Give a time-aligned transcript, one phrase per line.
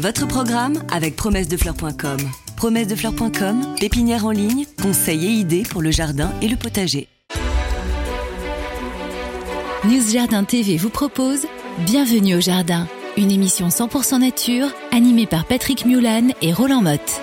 [0.00, 2.18] Votre programme avec promessedefleurs.com.
[2.56, 7.08] Promessedefleurs.com, pépinière en ligne, conseils et idées pour le jardin et le potager.
[9.84, 11.46] News Jardin TV vous propose
[11.78, 17.20] Bienvenue au Jardin, une émission 100% nature animée par Patrick Mulan et Roland Motte.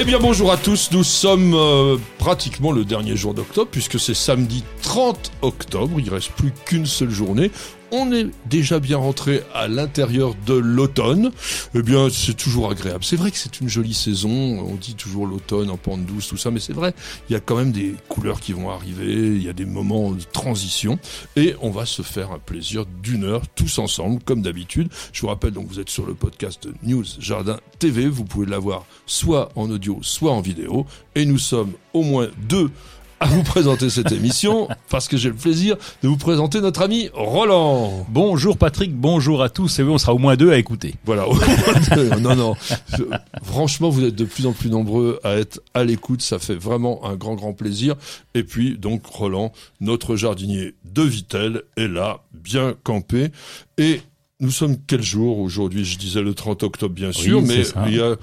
[0.00, 4.14] Eh bien bonjour à tous, nous sommes euh, pratiquement le dernier jour d'octobre puisque c'est
[4.14, 7.50] samedi 30 octobre, il reste plus qu'une seule journée
[7.90, 11.30] on est déjà bien rentré à l'intérieur de l'automne.
[11.74, 13.04] Eh bien, c'est toujours agréable.
[13.04, 14.30] C'est vrai que c'est une jolie saison.
[14.30, 16.94] On dit toujours l'automne en pente douce, tout ça, mais c'est vrai.
[17.28, 19.12] Il y a quand même des couleurs qui vont arriver.
[19.12, 20.98] Il y a des moments de transition
[21.36, 24.88] et on va se faire un plaisir d'une heure tous ensemble, comme d'habitude.
[25.12, 28.06] Je vous rappelle donc, vous êtes sur le podcast News Jardin TV.
[28.06, 30.86] Vous pouvez l'avoir soit en audio, soit en vidéo.
[31.14, 32.70] Et nous sommes au moins deux
[33.20, 37.10] à vous présenter cette émission parce que j'ai le plaisir de vous présenter notre ami
[37.12, 38.06] Roland.
[38.08, 40.94] Bonjour Patrick, bonjour à tous et oui, on sera au moins deux à écouter.
[41.04, 41.24] Voilà.
[42.20, 42.54] non, non.
[43.42, 46.22] Franchement, vous êtes de plus en plus nombreux à être à l'écoute.
[46.22, 47.96] Ça fait vraiment un grand, grand plaisir.
[48.34, 53.30] Et puis, donc, Roland, notre jardinier de Vitel est là, bien campé.
[53.78, 54.00] Et
[54.40, 55.84] nous sommes quel jour aujourd'hui?
[55.84, 58.16] Je disais le 30 octobre, bien sûr, mais il y a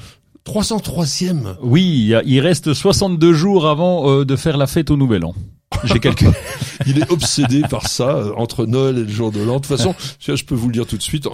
[0.45, 1.55] 303e.
[1.61, 5.33] Oui, il reste 62 jours avant euh, de faire la fête au Nouvel An.
[5.83, 6.31] J'ai calculé.
[6.85, 9.55] il est obsédé par ça euh, entre Noël et le jour de l'an.
[9.55, 11.27] De toute façon, je peux vous le dire tout de suite,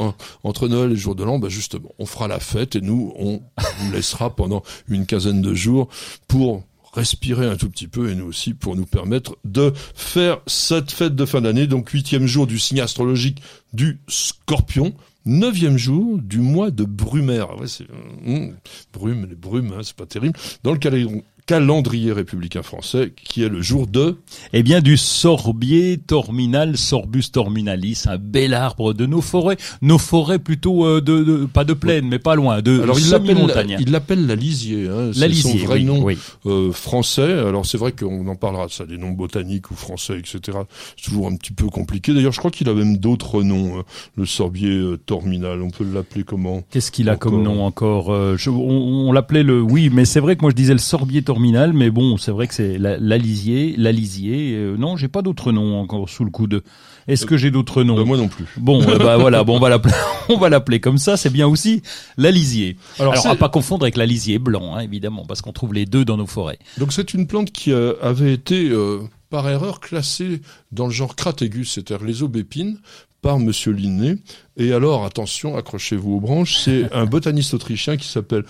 [0.44, 3.14] entre Noël et le jour de l'an, bah justement, on fera la fête et nous,
[3.18, 3.42] on
[3.80, 5.90] vous laissera pendant une quinzaine de jours
[6.28, 10.92] pour respirer un tout petit peu et nous aussi pour nous permettre de faire cette
[10.92, 13.42] fête de fin d'année, donc huitième jour du signe astrologique
[13.74, 14.94] du Scorpion
[15.26, 17.60] neuvième jour du mois de Brumaire.
[17.60, 17.86] Ouais, c'est
[18.26, 18.56] hum,
[18.94, 20.38] brume, les brumes, hein, c'est pas terrible.
[20.64, 24.18] Dans le calendrier, calendrier républicain français, qui est le jour de
[24.54, 30.40] Eh bien, du sorbier torminal, Sorbus torminalis, un bel arbre de nos forêts, nos forêts
[30.40, 34.28] plutôt euh, de, pas de plaine, mais pas loin, de Alors il l'appelle, il l'appelle
[34.28, 36.18] la lisier, hein, la lisier, son vrai oui, nom oui.
[36.46, 37.32] Euh, français.
[37.32, 40.58] Alors c'est vrai qu'on en parlera de ça, des noms botaniques ou français, etc.
[40.98, 42.14] C'est toujours un petit peu compliqué.
[42.14, 43.80] D'ailleurs, je crois qu'il a même d'autres noms.
[43.80, 43.84] Hein.
[44.16, 48.38] Le sorbier euh, torminal, on peut l'appeler comment Qu'est-ce qu'il a comme nom encore euh,
[48.38, 51.22] je, On, on l'appelait le, oui, mais c'est vrai que moi je disais le sorbier
[51.34, 54.54] terminal, mais bon, c'est vrai que c'est l'alisier, l'alisier.
[54.56, 56.64] Euh, non, j'ai pas d'autres noms encore sous le coude.
[57.08, 57.96] Est-ce que j'ai d'autres noms?
[57.96, 58.46] Bah, moi non plus.
[58.58, 59.94] Bon, euh, bah voilà, bon, on va l'appeler,
[60.30, 61.18] on va l'appeler comme ça.
[61.18, 61.82] C'est bien aussi
[62.18, 62.78] l'alisier.
[63.00, 66.06] Alors, Alors, à pas confondre avec l'alisier blanc, hein, évidemment, parce qu'on trouve les deux
[66.06, 66.60] dans nos forêts.
[66.78, 69.00] Donc c'est une plante qui euh, avait été euh,
[69.30, 72.78] par erreur classée dans le genre Cratégus, c'est-à-dire les aubépines,
[73.22, 74.16] par Monsieur Linné.
[74.58, 78.44] Et alors attention, accrochez-vous aux branches, c'est un botaniste autrichien qui s'appelle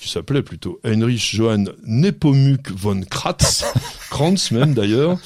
[0.00, 3.64] qui s'appelait plutôt Heinrich Johann Nepomuk von Kratz,
[4.10, 5.18] Kranz même d'ailleurs,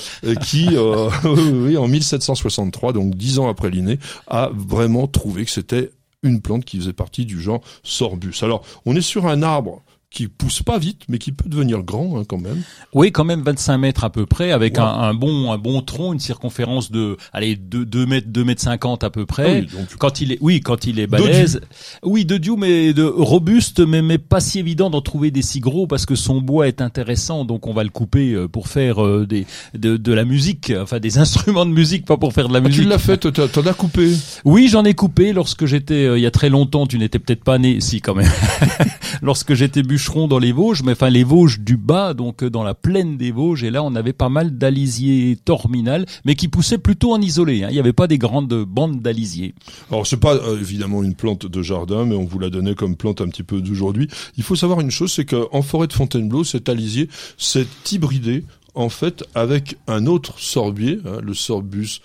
[0.42, 5.90] qui, euh, oui, en 1763, donc dix ans après Linné, a vraiment trouvé que c'était
[6.22, 8.34] une plante qui faisait partie du genre Sorbus.
[8.42, 9.82] Alors, on est sur un arbre
[10.14, 12.62] qui pousse pas vite, mais qui peut devenir grand hein, quand même.
[12.94, 14.80] Oui, quand même 25 mètres à peu près, avec Ouais.
[14.80, 18.62] un, un bon, un bon tronc, une circonférence de, allez, 2, 2 mètres, 2 mètres
[18.62, 19.44] 50 à peu près.
[19.46, 21.60] Ah oui, donc- Quand il est, oui, quand il est balèze.
[22.04, 25.58] Oui, de diou, mais de robuste, mais, mais pas si évident d'en trouver des si
[25.60, 29.04] gros parce que son bois est intéressant, donc on va le couper euh, pour faire
[29.04, 29.46] euh, des,
[29.76, 32.62] de, de la musique, enfin des instruments de musique, pas pour faire de la Ah,
[32.62, 32.88] tu musique.
[32.88, 34.10] l'as fait, t'en as coupé.
[34.44, 37.42] Oui, j'en ai coupé lorsque j'étais, euh, il y a très longtemps, tu n'étais peut-être
[37.42, 38.30] pas né, si quand même.
[39.22, 42.62] lorsque j'étais bûcheron dans les Vosges, mais enfin les Vosges du bas, donc euh, dans
[42.62, 46.78] la plaine des Vosges, et là on avait pas mal d'alisiers torminales, mais qui poussaient
[46.78, 47.64] plutôt en isolé.
[47.64, 47.68] hein.
[47.70, 49.54] Il n'y avait pas des grandes bandes d'alisiers.
[49.90, 52.96] Alors c'est pas euh, évidemment une plante de jardin, mais on vous la donnait comme
[52.96, 54.08] plante un petit peu d'aujourd'hui.
[54.36, 58.44] Il faut savoir une chose, c'est qu'en forêt de Fontainebleau, cet alisier s'est hybridé
[58.74, 62.00] en fait avec un autre sorbier, hein, le sorbus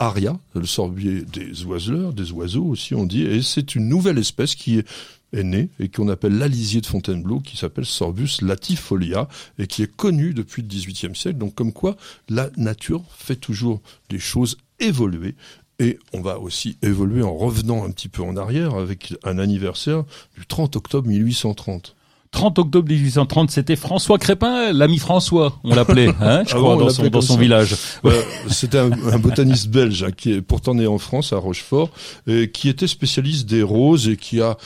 [0.00, 4.54] aria, le sorbier des oiseleurs, des oiseaux aussi on dit, et c'est une nouvelle espèce
[4.56, 4.88] qui est
[5.34, 9.28] est née et qu'on appelle l'alisier de Fontainebleau, qui s'appelle Sorbus latifolia
[9.58, 11.38] et qui est connu depuis le XVIIIe siècle.
[11.38, 11.96] Donc comme quoi
[12.28, 13.80] la nature fait toujours
[14.10, 15.34] des choses évoluer
[15.80, 20.04] et on va aussi évoluer en revenant un petit peu en arrière avec un anniversaire
[20.36, 21.96] du 30 octobre 1830.
[22.34, 26.86] 30 octobre 1830, c'était François Crépin, l'ami François, on l'appelait, hein, je Ah crois, bon,
[26.86, 27.76] dans son, dans village.
[28.04, 31.90] Euh, C'était un, un botaniste belge hein, qui est pourtant né en France, à Rochefort,
[32.26, 34.56] et qui était spécialiste des roses et qui a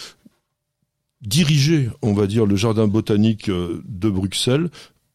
[1.20, 4.70] dirigé, on va dire, le jardin botanique euh, de Bruxelles.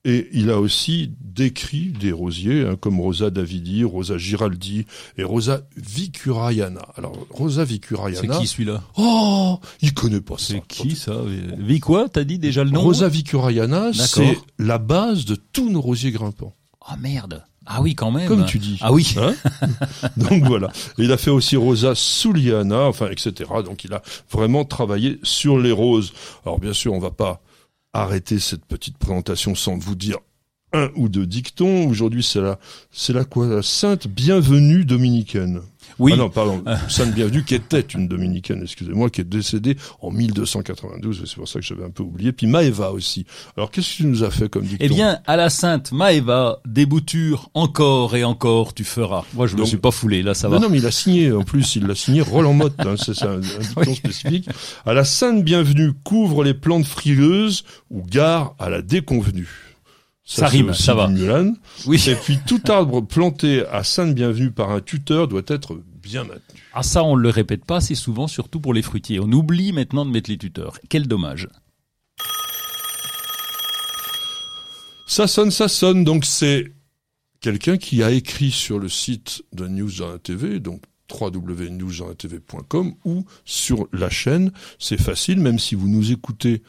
[0.06, 4.86] Et il a aussi décrit des rosiers hein, comme Rosa davidi, Rosa giraldi
[5.18, 6.82] et Rosa vicuraiana.
[6.98, 8.84] Alors Rosa C'est vicuraiana, qui celui-là?
[8.98, 10.56] Oh, il connaît pas ça.
[10.56, 11.22] C'est qui ça?
[11.58, 12.82] Vie quoi T'as dit déjà le nom?
[12.82, 13.96] Rosa vicuraiana, D'accord.
[13.96, 16.54] c'est la base de tous nos rosiers grimpants.
[16.86, 18.27] Ah merde Ah oui, quand même.
[18.27, 18.77] Comme tu dis.
[18.81, 19.15] Ah oui.
[19.18, 19.36] Hein
[20.18, 20.68] donc voilà.
[20.98, 23.50] Et il a fait aussi Rosa Souliana, enfin, etc.
[23.65, 24.01] Donc il a
[24.31, 26.13] vraiment travaillé sur les roses.
[26.45, 27.42] Alors bien sûr, on va pas
[27.94, 30.18] arrêter cette petite présentation sans vous dire
[30.74, 31.88] un ou deux dictons.
[31.88, 32.60] Aujourd'hui, c'est la,
[32.92, 35.62] c'est la quoi, la Sainte Bienvenue dominicaine.
[36.00, 36.12] Oui.
[36.15, 41.24] Ah non, pardon, Sainte Bienvenue qui était une dominicaine, excusez-moi, qui est décédée en 1292,
[41.25, 42.31] c'est pour ça que j'avais un peu oublié.
[42.31, 43.25] Puis Maeva aussi.
[43.57, 44.77] Alors qu'est-ce que tu nous as fait comme dicton?
[44.85, 49.24] Eh bien, à la Sainte Maëva, des boutures encore et encore tu feras.
[49.33, 50.59] Moi, je me Donc- suis pas foulé, là, ça non, va.
[50.62, 53.39] non, mais il a signé, en plus, il l'a signé Roland Motte, hein, c'est un
[53.39, 54.50] dicton spécifique.
[54.85, 59.47] À la Sainte Bienvenue, couvre les plantes frileuses ou gare à la déconvenue.
[60.25, 61.08] Ça c'est rime, ça va.
[61.08, 61.54] Mulan.
[61.86, 62.02] Oui.
[62.08, 66.62] Et puis, tout arbre planté à Sainte Bienvenue par un tuteur doit être bien maintenu.
[66.74, 69.20] Ah ça, on le répète pas assez souvent, surtout pour les fruitiers.
[69.20, 70.80] On oublie maintenant de mettre les tuteurs.
[70.90, 71.50] Quel dommage.
[75.06, 76.06] Ça sonne, ça sonne.
[76.06, 76.74] Donc c'est
[77.42, 80.81] quelqu'un qui a écrit sur le site de News dans la TV, donc
[81.12, 84.52] www.newsdanslatv.com ou sur la chaîne.
[84.80, 86.64] C'est facile, même si vous nous écoutez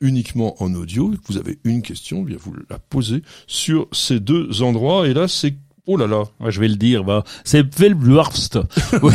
[0.00, 5.08] uniquement en audio, vous avez une question, bien vous la posez sur ces deux endroits.
[5.08, 5.54] Et là, c'est
[5.86, 6.24] oh là là.
[6.40, 8.58] Ouais, je vais le dire, bah, c'est Velblurst.
[9.02, 9.14] Ouais.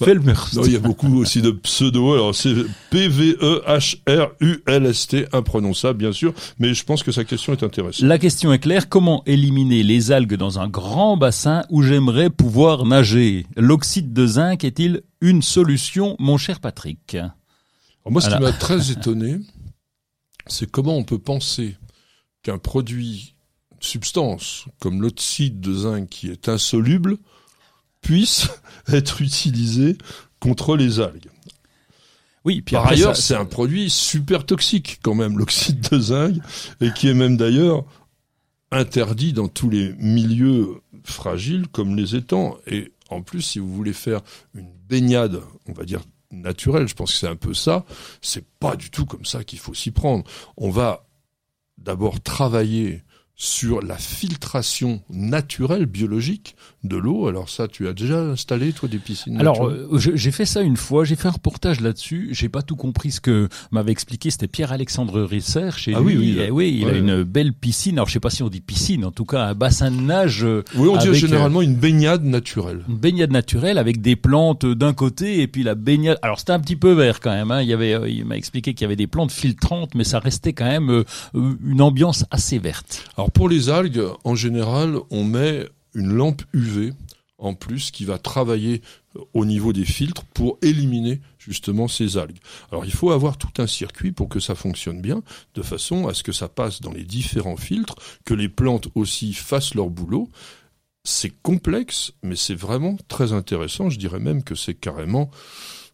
[0.00, 0.58] Velblurst.
[0.64, 2.14] Il y a beaucoup aussi de pseudo.
[2.14, 3.66] Alors c'est E P-V-E-H-R-U-L-S-T,
[5.32, 8.06] imprononçable bien sûr, mais je pense que sa question est intéressante.
[8.06, 12.86] La question est claire, comment éliminer les algues dans un grand bassin où j'aimerais pouvoir
[12.86, 13.46] nager?
[13.56, 17.14] L'oxyde de zinc est-il une solution, mon cher Patrick?
[17.14, 19.40] Alors moi, ce qui m'a très étonné,
[20.46, 21.76] c'est comment on peut penser
[22.42, 23.34] qu'un produit,
[23.72, 27.18] une substance, comme l'oxyde de zinc qui est insoluble,
[28.00, 28.48] puisse
[28.88, 29.98] être utilisé
[30.40, 31.30] contre les algues.
[32.44, 36.36] Oui, puis Par après, ailleurs, c'est un produit super toxique quand même, l'oxyde de zinc,
[36.80, 37.84] et qui est même d'ailleurs
[38.70, 42.56] interdit dans tous les milieux fragiles comme les étangs.
[42.68, 44.20] Et en plus, si vous voulez faire
[44.54, 47.84] une baignade, on va dire naturelle, je pense que c'est un peu ça,
[48.20, 50.24] c'est pas du tout comme ça qu'il faut s'y prendre.
[50.56, 51.06] On va
[51.78, 53.02] d'abord travailler
[53.34, 56.56] sur la filtration naturelle biologique
[56.88, 57.26] de l'eau.
[57.28, 60.76] Alors ça, tu as déjà installé toi des piscines Alors, euh, j'ai fait ça une
[60.76, 64.48] fois, j'ai fait un reportage là-dessus, j'ai pas tout compris ce que m'avait expliqué, c'était
[64.48, 66.16] Pierre-Alexandre Risser chez Ah lui.
[66.16, 66.98] oui, oui, Eh oui, il a ouais.
[66.98, 69.54] une belle piscine, alors je sais pas si on dit piscine, en tout cas un
[69.54, 72.84] bassin de nage, euh, oui, on dit généralement une baignade naturelle.
[72.88, 76.18] une baignade naturelle avec des plantes d'un côté et puis la baignade.
[76.22, 77.50] Alors c'était un petit peu vert quand même.
[77.50, 77.62] Hein.
[77.62, 80.18] Il y avait, euh, il m'a expliqué qu'il y avait des plantes filtrantes, mais ça
[80.18, 81.04] restait quand même euh,
[81.34, 83.04] euh, une ambiance assez verte.
[83.16, 86.92] Alors pour les algues, en général, on met une lampe UV
[87.38, 88.82] en plus qui va travailler
[89.16, 92.38] euh, au niveau des filtres pour éliminer justement ces algues.
[92.70, 95.22] Alors il faut avoir tout un circuit pour que ça fonctionne bien,
[95.54, 99.32] de façon à ce que ça passe dans les différents filtres, que les plantes aussi
[99.32, 100.30] fassent leur boulot.
[101.04, 103.90] C'est complexe, mais c'est vraiment très intéressant.
[103.90, 105.30] Je dirais même que c'est carrément,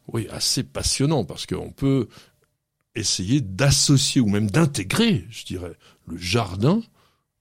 [0.08, 2.08] oui, assez passionnant parce qu'on peut
[2.94, 5.76] essayer d'associer ou même d'intégrer, je dirais,
[6.06, 6.82] le jardin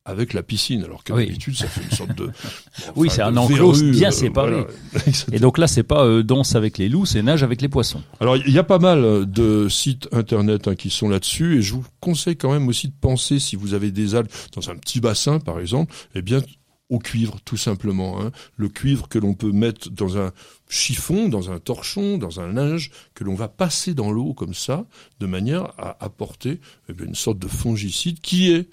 [0.04, 1.26] avec la piscine, alors qu'à Oui.
[1.28, 2.32] d'habitude ça fait une sorte de
[2.96, 4.52] Oui, c'est un enclos bien euh, séparé.
[4.94, 5.04] voilà.
[5.32, 8.02] Et donc là, c'est pas euh, danse avec les loups, c'est nage avec les poissons.
[8.20, 11.74] Alors il y a pas mal de sites internet hein, qui sont là-dessus et je
[11.76, 15.00] vous conseille quand même aussi de penser si vous avez des algues dans un petit
[15.02, 16.42] bassin par exemple, eh bien
[16.90, 18.22] au cuivre tout simplement.
[18.22, 18.32] hein.
[18.58, 20.32] Le cuivre que l'on peut mettre dans un
[20.68, 24.86] chiffon, dans un torchon, dans un linge que l'on va passer dans l'eau comme ça,
[25.20, 28.68] de manière à apporter eh bien, une sorte de fongicide qui est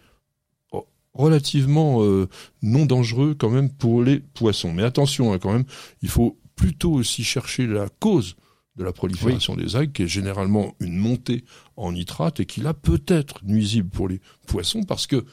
[1.18, 2.28] relativement euh,
[2.62, 4.72] non dangereux quand même pour les poissons.
[4.72, 5.64] Mais attention hein, quand même,
[6.00, 8.36] il faut plutôt aussi chercher la cause
[8.76, 11.44] de la prolifération des algues, qui est généralement une montée
[11.76, 15.24] en nitrate et qui là peut être nuisible pour les poissons parce que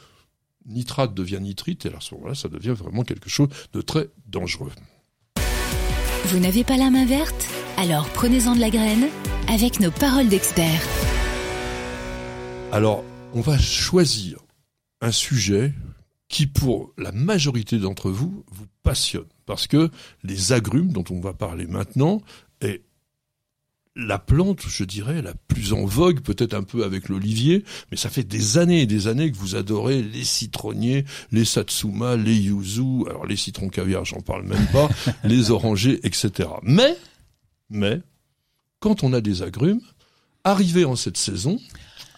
[0.65, 4.71] nitrate devient nitrite et à ce moment-là, ça devient vraiment quelque chose de très dangereux.
[6.25, 7.47] Vous n'avez pas la main verte?
[7.77, 9.07] Alors prenez-en de la graine
[9.47, 10.81] avec nos paroles d'experts.
[12.71, 14.44] Alors, on va choisir
[15.01, 15.73] un sujet
[16.27, 19.27] qui, pour la majorité d'entre vous, vous passionne.
[19.45, 19.89] Parce que
[20.23, 22.21] les agrumes dont on va parler maintenant
[22.61, 22.81] est
[23.95, 28.09] la plante, je dirais, la plus en vogue, peut-être un peu avec l'olivier, mais ça
[28.09, 33.05] fait des années et des années que vous adorez les citronniers, les satsuma, les yuzu,
[33.07, 34.89] alors les citrons caviar, j'en parle même pas,
[35.23, 36.49] les orangers, etc.
[36.63, 36.97] Mais,
[37.69, 38.01] mais,
[38.79, 39.81] quand on a des agrumes,
[40.43, 41.57] arrivé en cette saison,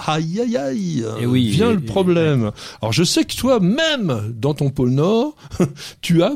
[0.05, 2.51] aïe aïe aïe, Eh oui, vient et- le problème.
[2.81, 5.35] Alors je sais que toi, même dans ton pôle Nord,
[6.01, 6.35] tu as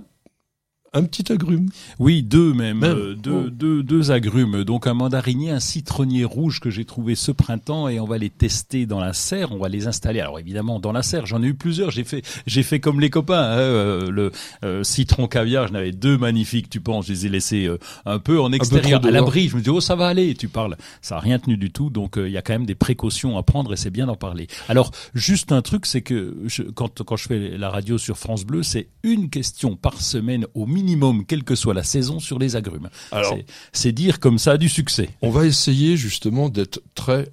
[0.94, 1.70] un petit agrume.
[2.00, 2.98] Oui, deux même, Même.
[2.98, 3.50] euh, deux, Oh.
[3.50, 4.66] deux, deux agrumes.
[4.66, 8.30] Donc un mandarinier, un citronnier rouge que j'ai trouvé ce printemps et on va les
[8.30, 9.54] tester dans la serre.
[9.54, 10.20] On va les installer.
[10.20, 11.92] Alors évidemment dans la serre, j'en ai eu plusieurs.
[11.92, 13.40] J'ai fait, j'ai fait comme les copains.
[13.42, 14.32] hein, euh, le
[14.66, 16.70] euh, citron caviar, j'en avais deux magnifiques.
[16.70, 19.48] Tu penses, je les ai laissés euh, un peu en extérieur, à l'abri.
[19.48, 20.36] Je me dis oh ça va aller.
[20.36, 21.90] Tu parles, ça a rien tenu du tout.
[21.90, 24.18] Donc euh, il y a quand même des précautions à prendre et c'est bien d'en
[24.18, 24.48] parler.
[24.68, 28.44] Alors juste un truc, c'est que je, quand quand je fais la radio sur France
[28.44, 30.81] Bleu, c'est une question par semaine au minimum,
[31.28, 32.90] quelle que soit la saison, sur les agrumes.
[33.12, 33.38] Alors,
[33.74, 35.10] C'est dire comme ça du succès.
[35.22, 37.30] on va essayer justement d'être très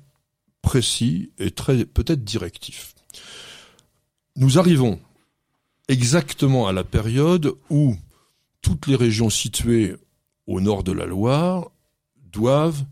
[0.62, 2.94] précis et très peut-être directif.
[4.36, 5.00] Nous arrivons
[5.88, 7.96] exactement à la période où
[8.62, 9.96] toutes les régions situées
[10.46, 11.70] au nord de la Loire
[12.32, 12.84] doivent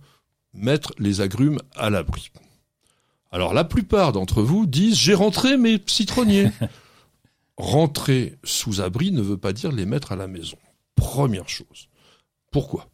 [0.55, 2.31] mettre les agrumes à l'abri.
[3.31, 6.51] Alors la plupart d'entre vous disent j'ai rentré mes citronniers.
[7.57, 10.59] Rentrer sous abri ne veut pas dire les mettre à la maison.
[10.95, 11.89] Première chose.
[12.51, 12.89] Pourquoi?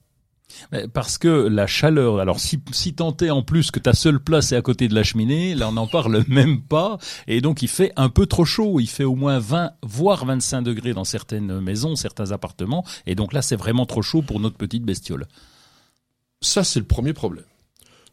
[0.92, 4.52] Parce que la chaleur, alors si, si tant est en plus que ta seule place
[4.52, 7.69] est à côté de la cheminée, là on n'en parle même pas, et donc il
[7.69, 11.59] fait un peu trop chaud, il fait au moins 20, voire 25 degrés dans certaines
[11.61, 15.26] maisons, certains appartements, et donc là c'est vraiment trop chaud pour notre petite bestiole.
[16.42, 17.45] Ça, c'est le premier problème.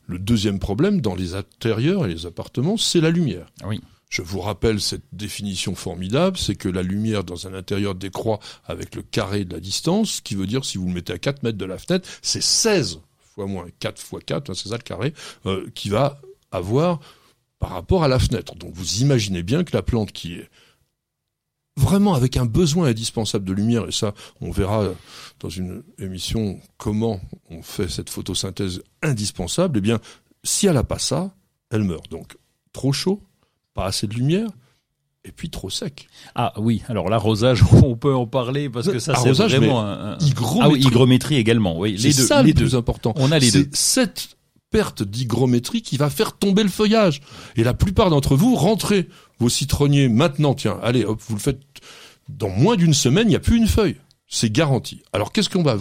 [0.06, 3.48] Le deuxième problème dans les intérieurs et les appartements, c'est la lumière.
[3.66, 3.82] Oui.
[4.10, 8.96] Je vous rappelle cette définition formidable, c'est que la lumière dans un intérieur décroît avec
[8.96, 11.44] le carré de la distance, ce qui veut dire si vous le mettez à 4
[11.44, 13.02] mètres de la fenêtre, c'est 16
[13.36, 15.14] fois moins 4 fois 4, hein, c'est ça le carré,
[15.46, 16.20] euh, qui va
[16.52, 17.00] avoir
[17.60, 18.56] par rapport à la fenêtre.
[18.56, 20.50] Donc vous imaginez bien que la plante qui est
[21.78, 24.88] vraiment avec un besoin indispensable de lumière, et ça on verra
[25.40, 30.00] dans une émission comment on fait cette photosynthèse indispensable, eh bien
[30.44, 31.36] si elle n'a pas ça,
[31.70, 32.10] elle meurt.
[32.10, 32.38] Donc
[32.74, 33.22] trop chaud,
[33.80, 34.48] pas assez de lumière,
[35.26, 36.08] et puis trop sec.
[36.36, 40.18] Ah oui, alors l'arrosage, on peut en parler parce que ça c'est vraiment un, un-
[40.20, 40.60] Hygrométrie.
[40.62, 42.64] Ah oui, hygrométrie également, oui, les C'est deux, ça les le deux.
[42.66, 43.14] plus important.
[43.18, 43.68] On a les deux.
[43.74, 44.30] Cette
[44.72, 47.22] perte d'hygrométrie qui va faire tomber le feuillage.
[47.56, 49.08] Et la plupart d'entre vous, rentrez
[49.40, 51.60] vos citronniers maintenant, tiens, allez, hop, vous le faites
[52.28, 53.96] dans moins d'une semaine, il n'y a plus une feuille.
[54.28, 55.02] C'est garanti.
[55.12, 55.76] Alors qu'est-ce qu'on va,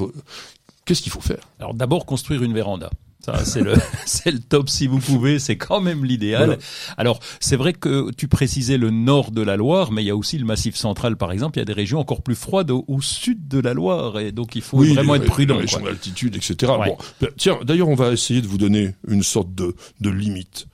[0.86, 1.40] qu'est-ce qu'il faut faire?
[1.60, 2.88] Alors d'abord construire une véranda.
[3.25, 3.75] Ça c'est le
[4.06, 6.46] c'est le top si vous pouvez, c'est quand même l'idéal.
[6.46, 6.62] Voilà.
[6.96, 10.16] Alors c'est vrai que tu précisais le nord de la Loire, mais il y a
[10.16, 11.58] aussi le Massif central par exemple.
[11.58, 14.32] Il y a des régions encore plus froides au, au sud de la Loire et
[14.32, 15.58] donc il faut vraiment les- être prudent.
[15.58, 16.72] Les d'altitude, etc.
[16.78, 16.94] Ouais.
[17.20, 20.66] Bon, tiens, d'ailleurs, on va essayer de vous donner une sorte de, de limite.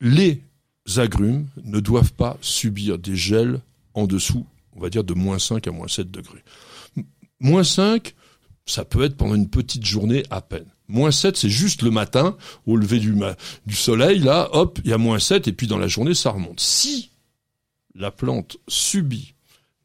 [0.00, 0.42] Les
[0.96, 3.60] agrumes ne doivent pas subir des gels
[3.94, 6.42] en dessous, on va dire, de moins 5 à moins 7 degrés.
[7.40, 8.14] Moins 5,
[8.66, 10.66] ça peut être pendant une petite journée à peine.
[10.90, 14.90] Moins 7, c'est juste le matin, au lever du, ma- du soleil, là, hop, il
[14.90, 16.60] y a moins 7, et puis dans la journée, ça remonte.
[16.60, 17.10] Si
[17.94, 19.34] la plante subit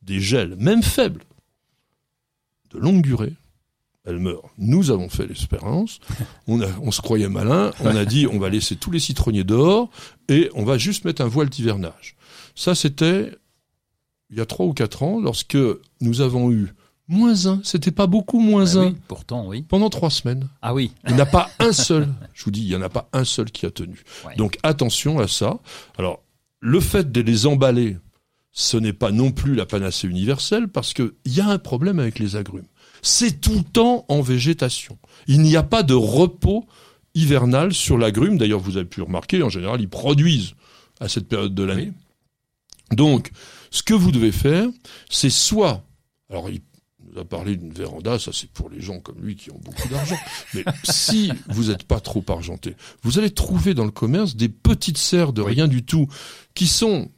[0.02, 1.24] des gels, même faibles,
[2.72, 3.34] de longue durée,
[4.04, 4.46] elle meurt.
[4.58, 5.28] Nous avons fait
[6.48, 9.44] on, a, on se croyait malin, on a dit on va laisser tous les citronniers
[9.44, 9.90] dehors
[10.28, 12.16] et on va juste mettre un voile d'hivernage.
[12.56, 13.32] Ça, c'était
[14.30, 15.58] il y a trois ou quatre ans, lorsque
[16.02, 16.74] nous avons eu
[17.08, 19.62] moins un, c'était pas beaucoup moins Bah un, oui, pourtant oui.
[19.64, 20.48] pendant trois semaines.
[20.62, 20.92] Ah oui.
[21.08, 23.08] Il n'y en a pas un seul, je vous dis, il n'y en a pas
[23.14, 24.02] un seul qui a tenu.
[24.26, 24.36] Ouais.
[24.38, 25.60] Donc attention à ça.
[25.98, 26.22] Alors,
[26.62, 27.98] le fait de les emballer,
[28.52, 32.00] ce n'est pas non plus la panacée universelle parce que il y a un problème
[32.00, 32.66] avec les agrumes.
[33.02, 34.98] C'est tout le temps en végétation.
[35.28, 36.66] Il n'y a pas de repos
[37.14, 38.38] hivernal sur l'agrume.
[38.38, 40.54] D'ailleurs, vous avez pu remarquer, en général, ils produisent
[41.00, 41.92] à cette période de l'année.
[42.92, 43.32] Donc,
[43.70, 44.68] ce que vous devez faire,
[45.10, 45.84] c'est soit,
[46.30, 46.62] alors il
[47.18, 50.18] a parlé d'une véranda, ça c'est pour les gens comme lui qui ont beaucoup d'argent,
[50.54, 54.98] mais si vous n'êtes pas trop argenté, vous allez trouver dans le commerce des petites
[54.98, 55.54] serres de Oui.
[55.54, 56.08] rien du tout,
[56.54, 57.12] qui sont,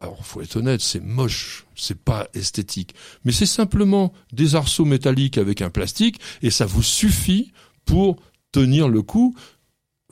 [0.00, 5.38] alors faut être honnête, c'est moche, c'est pas esthétique, mais c'est simplement des arceaux métalliques
[5.38, 7.52] avec un plastique, et ça vous suffit
[7.84, 8.16] pour
[8.52, 9.34] tenir le coup.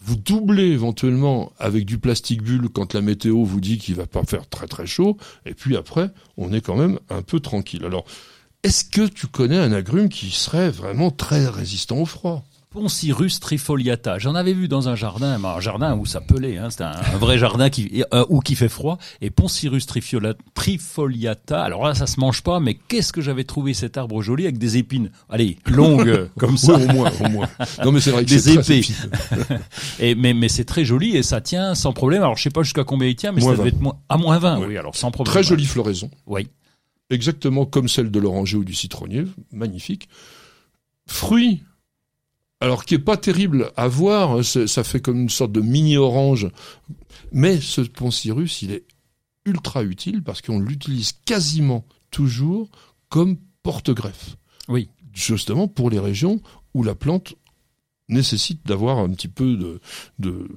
[0.04, 4.24] Vous doublez éventuellement avec du plastique bulle quand la météo vous dit qu'il va pas
[4.24, 7.84] faire très très chaud, et puis après, on est quand même un peu tranquille.
[7.84, 8.04] Alors,
[8.62, 12.44] est-ce que tu connais un agrume qui serait vraiment très résistant au froid?
[12.70, 14.18] Poncirus trifoliata.
[14.18, 17.18] J'en avais vu dans un jardin, un jardin où ça pelait, hein, c'est un, un
[17.18, 18.96] vrai jardin qui euh, où qui fait froid.
[19.20, 19.84] Et Poncirus
[20.54, 21.62] trifoliata.
[21.62, 24.56] Alors là, ça se mange pas, mais qu'est-ce que j'avais trouvé cet arbre joli avec
[24.56, 25.10] des épines?
[25.28, 26.72] Allez, longues comme ça.
[26.74, 27.48] Au moins, au moins.
[27.84, 28.86] Non, mais c'est vrai que Des très épées.
[29.98, 32.22] Et mais mais c'est très joli et ça tient sans problème.
[32.22, 33.76] Alors je sais pas jusqu'à combien il tient, mais Moins ça devait 20.
[33.76, 34.58] être moins à moins 20.
[34.60, 34.66] Ouais.
[34.68, 35.30] Oui, alors sans problème.
[35.30, 36.10] Très jolie floraison.
[36.26, 36.48] Oui.
[37.12, 40.08] Exactement comme celle de l'oranger ou du citronnier, magnifique.
[41.06, 41.62] Fruit,
[42.60, 45.96] alors qui est pas terrible à voir, hein, ça fait comme une sorte de mini
[45.96, 46.48] orange,
[47.32, 48.84] mais ce poncirus, il est
[49.44, 52.70] ultra utile parce qu'on l'utilise quasiment toujours
[53.08, 54.36] comme porte-greffe.
[54.68, 54.88] Oui.
[55.12, 56.40] Justement pour les régions
[56.74, 57.34] où la plante
[58.08, 59.80] nécessite d'avoir un petit peu de,
[60.18, 60.48] de,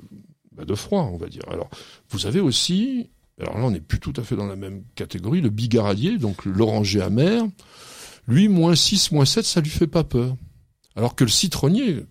[0.51, 1.43] bah, de froid, on va dire.
[1.50, 1.69] Alors,
[2.09, 3.09] vous avez aussi,
[3.42, 6.46] alors là on n'est plus tout à fait dans la même catégorie, le bigaradier, donc
[6.46, 7.44] l'oranger amer.
[8.27, 10.36] Lui, moins 6, moins 7, ça lui fait pas peur.
[10.96, 12.06] Alors que le citronnier,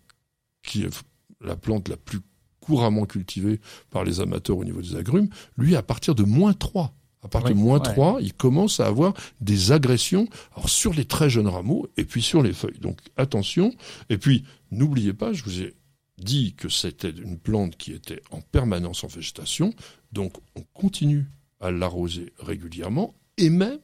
[0.62, 1.04] qui est
[1.40, 2.20] la plante la plus
[2.60, 6.94] couramment cultivée par les amateurs au niveau des agrumes, lui, à partir de moins 3.
[7.22, 11.30] À partir de moins 3, il commence à avoir des agressions alors sur les très
[11.30, 12.78] jeunes rameaux et puis sur les feuilles.
[12.80, 13.72] Donc attention.
[14.10, 15.74] Et puis, n'oubliez pas, je vous ai
[16.18, 19.74] dit que c'était une plante qui était en permanence en végétation.
[20.12, 21.26] Donc on continue
[21.60, 23.78] à l'arroser régulièrement et même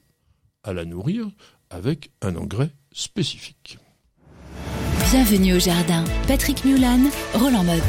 [0.62, 1.28] à la nourrir
[1.70, 3.78] avec un engrais spécifique.
[5.10, 6.04] Bienvenue au jardin.
[6.28, 7.00] Patrick Mulan,
[7.34, 7.82] Roland Motte.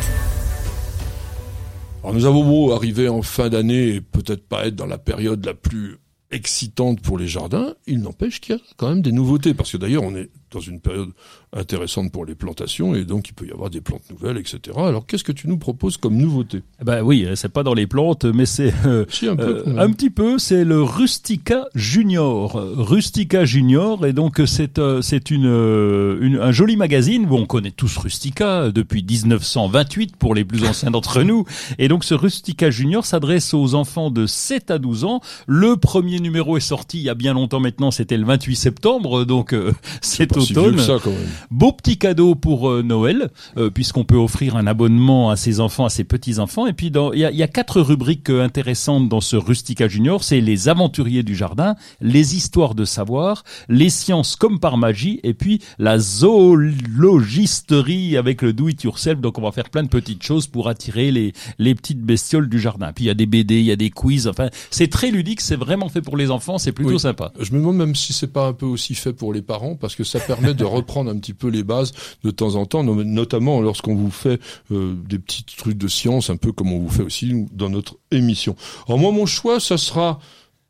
[2.04, 5.46] Alors nous avons beau arriver en fin d'année et peut-être pas être dans la période
[5.46, 6.00] la plus
[6.32, 9.78] excitante pour les jardins, il n'empêche qu'il y a quand même des nouveautés, parce que
[9.78, 11.10] d'ailleurs on est dans une période
[11.54, 14.60] intéressante pour les plantations et donc il peut y avoir des plantes nouvelles, etc.
[14.78, 16.62] Alors qu'est-ce que tu nous proposes comme nouveauté?
[16.84, 20.40] Ben oui, c'est pas dans les plantes, mais c'est euh, un, euh, un petit peu.
[20.40, 25.46] C'est le Rustica Junior, Rustica Junior, et donc c'est euh, c'est une,
[26.22, 30.92] une, un joli magazine où on connaît tous Rustica depuis 1928 pour les plus anciens
[30.92, 31.46] d'entre nous,
[31.80, 35.22] et donc ce Rustica Junior s'adresse aux enfants de 7 à 12 ans.
[35.48, 39.26] Le premier numéro est sorti il y a bien longtemps maintenant, c'était le 28 septembre,
[39.26, 39.56] donc
[40.02, 40.80] c'est automne.
[40.80, 41.30] Ça, quand même.
[41.50, 45.86] Beau petit cadeau pour euh, Noël, euh, puisqu'on peut offrir un abonnement à ses enfants,
[45.86, 46.68] à ses petits-enfants.
[46.68, 50.24] Et puis, il y a, y a, quatre rubriques euh, intéressantes dans ce Rustica Junior.
[50.24, 55.34] C'est les aventuriers du jardin, les histoires de savoir, les sciences comme par magie, et
[55.34, 59.20] puis la zoologisterie avec le do-it-yourself.
[59.20, 62.60] Donc, on va faire plein de petites choses pour attirer les, les petites bestioles du
[62.60, 62.92] jardin.
[62.94, 64.28] Puis, il y a des BD, il y a des quiz.
[64.28, 67.32] Enfin, c'est très ludique, c'est vraiment fait pour les enfants, c'est plutôt sympa.
[67.40, 69.96] Je me demande même si c'est pas un peu aussi fait pour les parents, parce
[69.96, 71.92] que ça permet de reprendre un petit peu les bases
[72.24, 74.40] de temps en temps, notamment lorsqu'on vous fait
[74.72, 77.98] euh, des petits trucs de science, un peu comme on vous fait aussi dans notre
[78.12, 78.56] émission.
[78.88, 80.20] Alors moi, mon choix, ça sera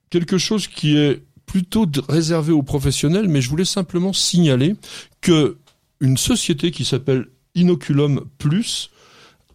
[0.09, 4.75] quelque chose qui est plutôt réservé aux professionnels, mais je voulais simplement signaler
[5.19, 5.57] que
[5.99, 8.89] une société qui s'appelle Inoculum Plus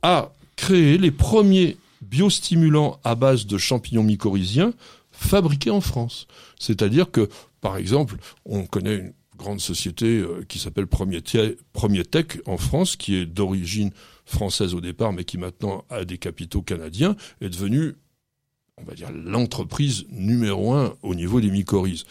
[0.02, 4.73] a créé les premiers biostimulants à base de champignons mycorhiziens
[5.10, 6.26] fabriqués en France.
[6.58, 7.28] C'est-à-dire que,
[7.60, 13.16] par exemple, on connaît une grande société euh, qui s'appelle Premier, Tech en France, qui
[13.16, 13.90] est d'origine
[14.25, 17.94] française au départ, mais qui maintenant a des capitaux canadiens, est devenue,
[18.76, 22.04] on va dire, l'entreprise numéro un au niveau des mycorhizes.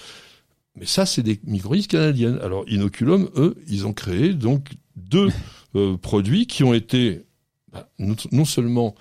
[0.76, 2.40] Mais ça, c'est des mycorhizes canadiennes.
[2.42, 5.30] Alors, Inoculum, eux, ils ont créé donc deux
[5.76, 7.24] euh, produits qui ont été
[7.72, 7.90] bah,
[8.32, 8.96] non seulement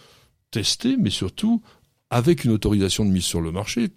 [0.50, 1.62] testés, mais surtout
[2.14, 3.88] avec une autorisation de mise sur le marché,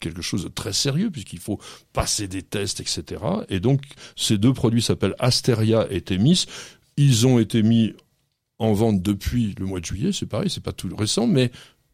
[0.00, 1.60] quelque chose de très sérieux, puisqu'il faut
[1.92, 3.22] passer des tests, etc.
[3.48, 3.82] Et donc,
[4.16, 6.46] ces deux produits s'appellent Asteria et Temis.
[6.96, 7.94] Ils ont été mis
[8.58, 11.52] en vente depuis le mois de juillet, c'est pareil, c'est pas tout récent, mais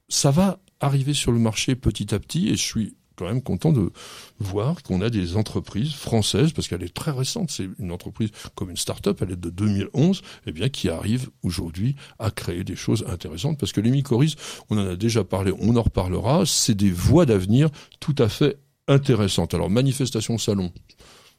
[0.08, 3.72] ça va arriver sur le marché petit à petit, et je suis quand même content
[3.72, 3.92] de
[4.38, 8.70] voir qu'on a des entreprises françaises, parce qu'elle est très récente, c'est une entreprise comme
[8.70, 13.04] une start-up, elle est de 2011, eh bien, qui arrive aujourd'hui à créer des choses
[13.08, 14.36] intéressantes, parce que les mycorhizes,
[14.70, 17.68] on en a déjà parlé, on en reparlera, c'est des voies d'avenir
[18.00, 19.52] tout à fait intéressantes.
[19.52, 20.72] Alors, manifestation salon,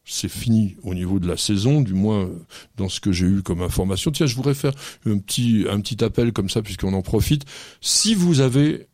[0.05, 2.29] c'est fini au niveau de la saison, du moins
[2.77, 4.11] dans ce que j'ai eu comme information.
[4.11, 4.73] Tiens, je voudrais faire
[5.05, 7.45] un petit, un petit appel comme ça, puisqu'on en profite.
[7.81, 8.87] Si vous avez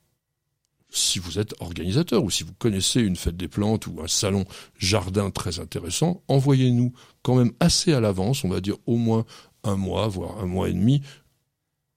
[0.98, 4.46] si vous êtes organisateur ou si vous connaissez une fête des plantes ou un salon
[4.78, 9.26] jardin très intéressant, envoyez-nous quand même assez à l'avance, on va dire au moins
[9.64, 11.02] un mois, voire un mois et demi,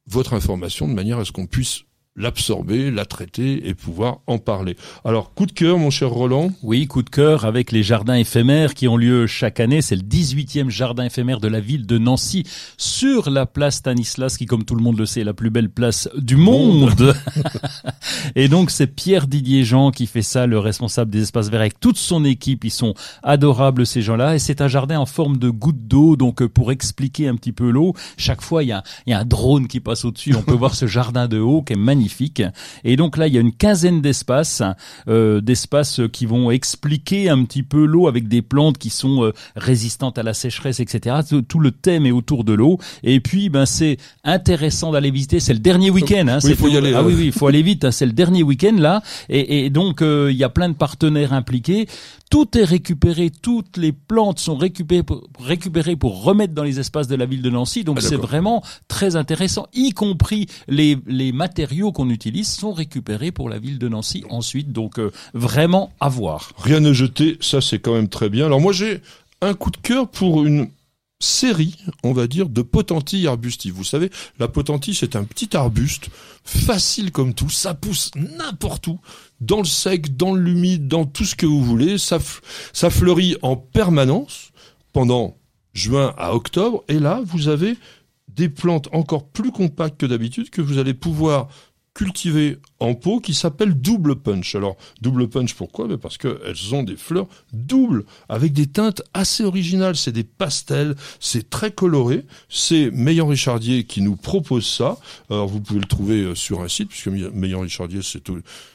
[0.07, 1.85] votre information de manière à ce qu'on puisse
[2.17, 4.77] l'absorber, la traiter et pouvoir en parler.
[5.05, 8.75] Alors, coup de cœur, mon cher Roland Oui, coup de cœur avec les jardins éphémères
[8.75, 9.81] qui ont lieu chaque année.
[9.81, 12.45] C'est le 18e jardin éphémère de la ville de Nancy
[12.77, 15.71] sur la place Stanislas, qui, comme tout le monde le sait, est la plus belle
[15.71, 17.15] place du monde.
[18.35, 21.79] et donc, c'est Pierre Didier Jean qui fait ça, le responsable des espaces verts avec
[21.79, 22.65] toute son équipe.
[22.65, 24.35] Ils sont adorables, ces gens-là.
[24.35, 26.17] Et c'est un jardin en forme de goutte d'eau.
[26.17, 29.21] Donc, pour expliquer un petit peu l'eau, chaque fois, il y a, il y a
[29.21, 30.35] un drone qui passe au-dessus.
[30.35, 32.43] On peut voir ce jardin de haut qui est magnifique magnifique.
[32.83, 34.63] Et donc là, il y a une quinzaine d'espaces,
[35.09, 39.33] euh, d'espaces qui vont expliquer un petit peu l'eau avec des plantes qui sont euh,
[39.55, 41.17] résistantes à la sécheresse, etc.
[41.47, 42.79] Tout le thème est autour de l'eau.
[43.03, 45.41] Et puis, ben c'est intéressant d'aller visiter.
[45.41, 46.27] C'est le dernier week-end.
[46.29, 46.95] Hein, oui, il faut y aller.
[46.95, 47.85] Ah oui, oui, il faut aller vite.
[47.85, 49.03] Hein, c'est le dernier week-end là.
[49.29, 51.87] Et, et donc, euh, il y a plein de partenaires impliqués
[52.31, 57.09] tout est récupéré, toutes les plantes sont récupérées pour, récupérées pour remettre dans les espaces
[57.09, 57.83] de la ville de Nancy.
[57.83, 63.33] Donc ah, c'est vraiment très intéressant, y compris les, les matériaux qu'on utilise sont récupérés
[63.33, 64.73] pour la ville de Nancy ensuite.
[64.73, 66.53] Donc euh, vraiment à voir.
[66.59, 68.47] Rien ne jeter, ça c'est quand même très bien.
[68.47, 69.01] Alors moi j'ai
[69.41, 70.69] un coup de cœur pour une
[71.21, 73.75] série, on va dire, de potentilles arbustifs.
[73.75, 76.09] Vous savez, la potentille, c'est un petit arbuste,
[76.45, 78.99] facile comme tout, ça pousse n'importe où,
[79.41, 82.21] dans le sec, dans l'humide, dans tout ce que vous voulez, ça
[82.91, 84.51] fleurit en permanence
[84.93, 85.37] pendant
[85.75, 87.77] juin à octobre, et là, vous avez
[88.29, 91.49] des plantes encore plus compactes que d'habitude que vous allez pouvoir
[91.95, 94.55] cultivées en pot qui s'appelle double punch.
[94.55, 95.89] Alors double punch pourquoi?
[95.89, 99.97] Ben Parce qu'elles ont des fleurs doubles avec des teintes assez originales.
[99.97, 102.25] C'est des pastels, c'est très coloré.
[102.49, 104.99] C'est Meillon Richardier qui nous propose ça.
[105.31, 108.21] Alors vous pouvez le trouver euh, sur un site puisque Meillon Richardier c'est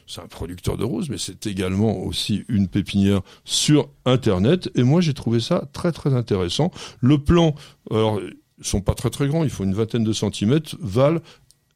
[0.08, 4.70] c'est un producteur de roses, mais c'est également aussi une pépinière sur Internet.
[4.76, 6.72] Et moi, j'ai trouvé ça très très intéressant.
[7.02, 7.56] Le plan,
[7.90, 11.22] alors, ils sont pas très très grands, il faut une vingtaine de centimètres, valent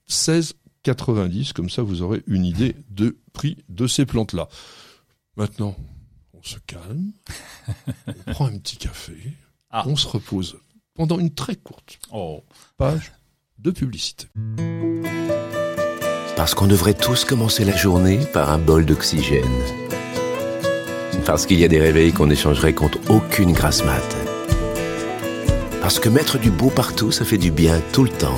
[0.08, 4.48] 16 90, comme ça vous aurez une idée de prix de ces plantes-là.
[5.36, 5.76] Maintenant,
[6.34, 7.12] on se calme,
[8.08, 9.18] on prend un petit café,
[9.72, 9.84] ah.
[9.88, 10.58] on se repose
[10.96, 12.44] pendant une très courte oh.
[12.78, 13.14] page
[13.58, 14.28] de publicité.
[16.36, 19.44] Parce qu'on devrait tous commencer la journée par un bol d'oxygène.
[21.26, 24.18] Parce qu'il y a des réveils qu'on échangerait contre aucune grasse mat.
[25.82, 28.38] Parce que mettre du beau partout, ça fait du bien tout le temps.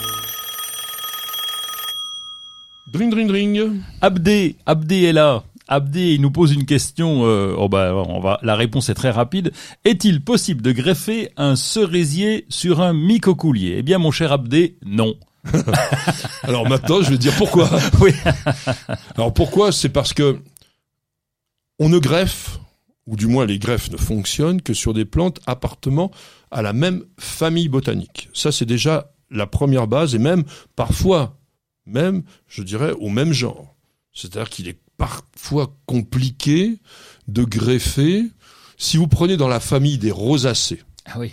[4.01, 5.43] Abdé, Abdé est là.
[5.67, 7.25] Abdé, il nous pose une question.
[7.25, 8.39] Euh, oh bah, on va.
[8.41, 9.51] La réponse est très rapide.
[9.85, 15.15] Est-il possible de greffer un cerisier sur un mycocoulier Eh bien, mon cher Abdé, non.
[16.43, 17.69] Alors maintenant, je vais dire pourquoi.
[18.01, 18.11] oui.
[19.15, 19.71] Alors pourquoi?
[19.71, 20.39] C'est parce que
[21.79, 22.59] on ne greffe,
[23.07, 26.11] ou du moins les greffes ne fonctionnent que sur des plantes appartenant
[26.51, 28.29] à la même famille botanique.
[28.33, 30.43] Ça, c'est déjà la première base, et même
[30.75, 31.37] parfois
[31.85, 33.75] même, je dirais, au même genre.
[34.13, 36.79] C'est-à-dire qu'il est parfois compliqué
[37.27, 38.25] de greffer.
[38.77, 41.31] Si vous prenez dans la famille des rosacées, ah oui.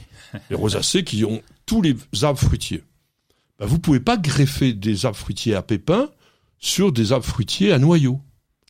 [0.50, 2.82] les rosacées qui ont tous les arbres fruitiers,
[3.58, 6.10] bah vous pouvez pas greffer des arbres fruitiers à pépins
[6.58, 8.20] sur des arbres fruitiers à noyaux.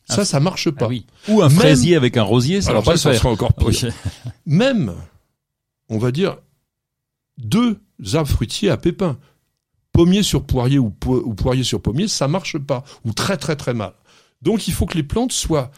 [0.06, 0.86] Ça, ah, ça marche pas.
[0.86, 1.06] Ah oui.
[1.28, 3.92] Ou un fraisier avec un rosier, ça va pas ça Sera encore pire.
[4.46, 4.94] Même,
[5.90, 6.38] on va dire,
[7.36, 7.78] deux
[8.14, 9.18] arbres fruitiers à pépins
[9.98, 13.94] pommier sur poirier ou, poirier sur pommier, ça marche pas, ou très très très mal.
[14.42, 15.72] Donc il faut que les plantes soient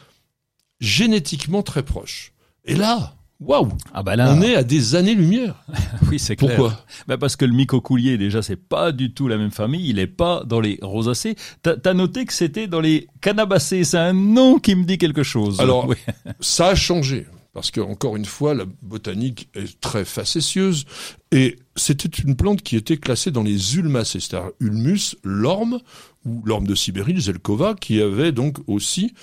[0.78, 2.34] génétiquement très proches.
[2.66, 5.64] Et là, waouh ah bah là, on est à des années-lumière.
[6.10, 6.54] oui, c'est clair.
[6.54, 6.84] Pourquoi?
[7.08, 9.88] Bah Parce que le mycocoulier, déjà, c'est pas du tout la même famille.
[9.88, 11.36] Il est pas dans les rosacées.
[11.62, 13.84] T'as as noté que c'était dans les cannabacées.
[13.84, 15.60] C'est un nom qui me dit quelque chose.
[15.60, 15.94] Alors,
[16.40, 20.84] ça a changé parce que encore une fois, la botanique est très facétieuse
[21.32, 25.80] et c'était une plante qui était classée dans les ulmacées, c'est-à-dire ulmus, l'orme
[26.24, 29.14] ou l'orme de Sibérie, le zelkova, qui avait donc aussi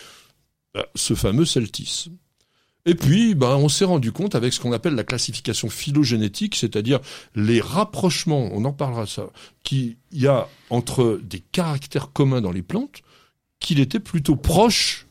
[0.73, 2.09] bah, ce fameux celtis.
[2.85, 6.99] Et puis, bah, on s'est rendu compte avec ce qu'on appelle la classification phylogénétique, c'est-à-dire
[7.35, 9.27] les rapprochements, on en parlera ça,
[9.63, 13.01] qu'il y a entre des caractères communs dans les plantes,
[13.59, 15.07] qu'il était plutôt proche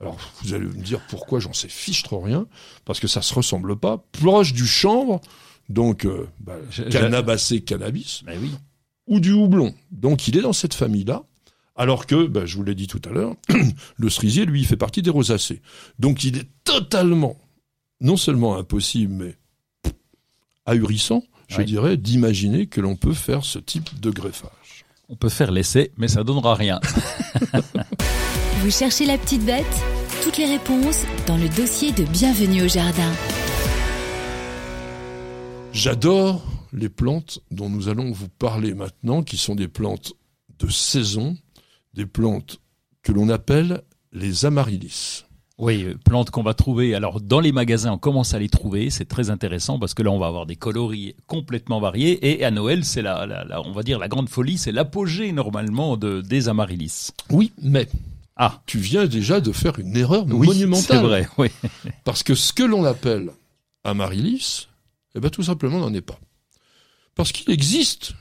[0.00, 2.46] alors, vous allez me dire pourquoi j'en sais fiche trop rien,
[2.84, 3.98] parce que ça se ressemble pas.
[4.12, 5.20] Proche du chanvre,
[5.68, 6.56] donc euh, bah,
[6.90, 8.50] cannabacé, cannabis, bah oui.
[9.06, 9.74] ou du houblon.
[9.90, 11.24] Donc, il est dans cette famille-là.
[11.76, 13.36] Alors que, bah, je vous l'ai dit tout à l'heure,
[13.96, 15.62] le cerisier, lui, il fait partie des rosacées.
[15.98, 17.36] Donc, il est totalement,
[18.00, 19.36] non seulement impossible, mais
[20.66, 24.84] ahurissant, je dirais, d'imaginer que l'on peut faire ce type de greffage.
[25.08, 26.80] On peut faire l'essai, mais ça donnera rien.
[28.60, 29.64] Vous cherchez la petite bête?
[30.22, 33.10] Toutes les réponses dans le dossier de Bienvenue au Jardin.
[35.78, 40.12] J'adore les plantes dont nous allons vous parler maintenant, qui sont des plantes
[40.58, 41.36] de saison,
[41.94, 42.58] des plantes
[43.04, 45.22] que l'on appelle les amaryllis.
[45.56, 46.96] Oui, euh, plantes qu'on va trouver.
[46.96, 48.90] Alors dans les magasins, on commence à les trouver.
[48.90, 52.28] C'est très intéressant parce que là, on va avoir des coloris complètement variés.
[52.28, 55.96] Et à Noël, c'est la, la, on va dire la grande folie, c'est l'apogée normalement
[55.96, 57.10] de, des amaryllis.
[57.30, 57.86] Oui, mais
[58.34, 58.62] ah.
[58.66, 60.96] tu viens déjà de faire une erreur monumentale.
[60.98, 61.50] C'est vrai, oui.
[62.02, 63.30] Parce que ce que l'on appelle
[63.84, 64.66] amaryllis,
[65.18, 66.18] eh ben tout simplement n'en est pas.
[67.14, 68.12] Parce qu'il existe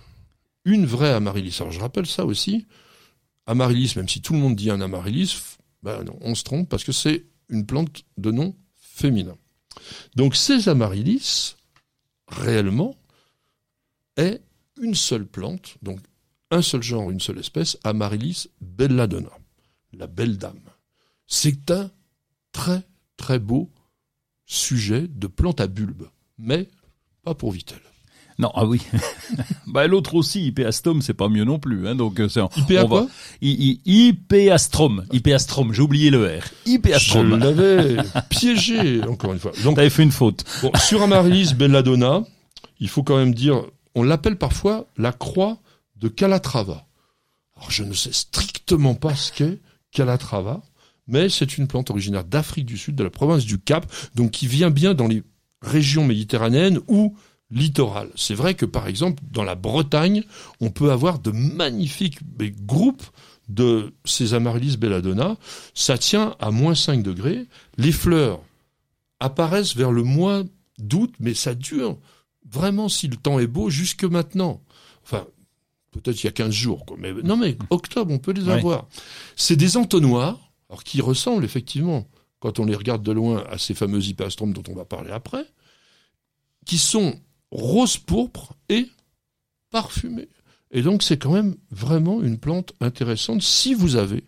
[0.66, 1.56] une vraie amaryllis.
[1.60, 2.68] Alors je rappelle ça aussi.
[3.46, 6.92] amaryllis, même si tout le monde dit un amaryllis, ben on se trompe parce que
[6.92, 9.38] c'est une plante de nom féminin.
[10.16, 11.56] Donc ces amaryllis,
[12.28, 12.96] réellement,
[14.18, 14.42] est
[14.82, 16.00] une seule plante, donc
[16.52, 19.32] un seul genre, une seule espèce, Amaryllis belladonna,
[19.94, 20.60] la belle dame.
[21.28, 21.92] C'est un
[22.52, 22.84] très
[23.18, 23.72] très beau
[24.46, 26.70] sujet de plante à bulbe, mais
[27.28, 27.80] pas pour Vitel.
[28.40, 28.82] Non, ah oui.
[29.68, 31.88] bah l'autre aussi, Hypeastome, c'est pas mieux non plus.
[31.88, 32.22] Hein, donc
[32.88, 33.08] quoi?
[35.74, 36.44] J'ai oublié le R.
[36.66, 37.32] Hypeastrom.
[37.32, 37.98] Je l'avais
[38.30, 39.52] piégé encore une fois.
[39.64, 40.46] Donc t'avais fait une faute.
[40.62, 42.24] Bon, sur Amaryllis belladonna,
[42.80, 43.64] il faut quand même dire,
[43.94, 45.58] on l'appelle parfois la croix
[45.98, 46.86] de Calatrava.
[47.58, 49.60] Alors je ne sais strictement pas ce qu'est
[49.92, 50.62] Calatrava,
[51.08, 54.48] mais c'est une plante originaire d'Afrique du Sud, de la province du Cap, donc qui
[54.48, 55.24] vient bien dans les
[55.62, 57.16] régions méditerranéennes ou
[57.50, 58.12] littorales.
[58.16, 60.24] C'est vrai que par exemple dans la Bretagne,
[60.60, 62.20] on peut avoir de magnifiques
[62.66, 63.06] groupes
[63.50, 65.38] de ces Amaryllis belladonna.
[65.74, 67.48] Ça tient à moins 5 degrés.
[67.78, 68.42] Les fleurs
[69.20, 70.44] apparaissent vers le mois
[70.78, 71.98] d'août, mais ça dure
[72.50, 74.62] vraiment si le temps est beau jusque maintenant.
[75.04, 75.26] Enfin,
[75.92, 76.98] peut-être il y a 15 jours, quoi.
[77.00, 78.88] Mais non, mais octobre, on peut les avoir.
[79.36, 82.08] C'est des entonnoirs, alors qui ressemblent effectivement,
[82.40, 85.46] quand on les regarde de loin, à ces fameux hypastromes dont on va parler après,
[86.66, 87.20] qui sont
[87.52, 88.88] rose pourpre et
[89.70, 90.30] parfumés.
[90.72, 94.24] Et donc c'est quand même vraiment une plante intéressante si vous avez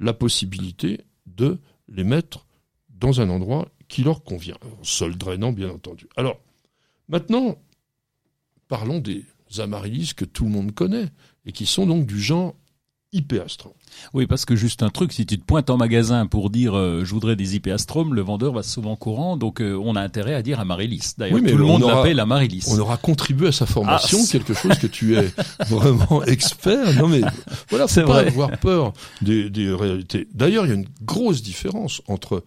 [0.00, 2.46] la possibilité de les mettre
[2.90, 6.08] dans un endroit qui leur convient, sol drainant bien entendu.
[6.16, 6.40] Alors
[7.08, 7.56] maintenant,
[8.68, 9.24] parlons des
[9.58, 11.08] amaryllis que tout le monde connaît
[11.44, 12.56] et qui sont donc du genre
[13.12, 13.72] hypéastrum.
[14.14, 17.04] Oui, parce que juste un truc, si tu te pointes en magasin pour dire euh,
[17.04, 20.42] je voudrais des hypéastrums, le vendeur va souvent courant, donc euh, on a intérêt à
[20.42, 21.12] dire amaryllis.
[21.16, 22.66] D'ailleurs, tout le monde l'appelle amaryllis.
[22.70, 25.32] On aura contribué à sa formation, ah, quelque chose que tu es
[25.68, 26.94] vraiment expert.
[26.94, 27.22] Non mais
[27.68, 28.92] voilà, faut pas avoir peur
[29.22, 30.28] des, des réalités.
[30.34, 32.44] D'ailleurs, il y a une grosse différence entre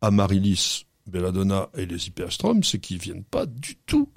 [0.00, 4.08] amaryllis belladonna et les hypéastrums, c'est qu'ils viennent pas du tout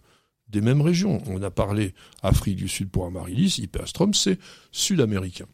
[0.50, 1.22] des mêmes régions.
[1.28, 4.40] On a parlé Afrique du Sud pour Amaryllis, Hypeastrum, c'est
[4.72, 5.46] sud-américain.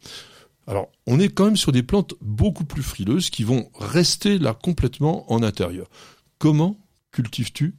[0.68, 4.54] Alors, on est quand même sur des plantes beaucoup plus frileuses qui vont rester là
[4.54, 5.90] complètement en intérieur.
[6.38, 6.78] Comment
[7.12, 7.76] cultives-tu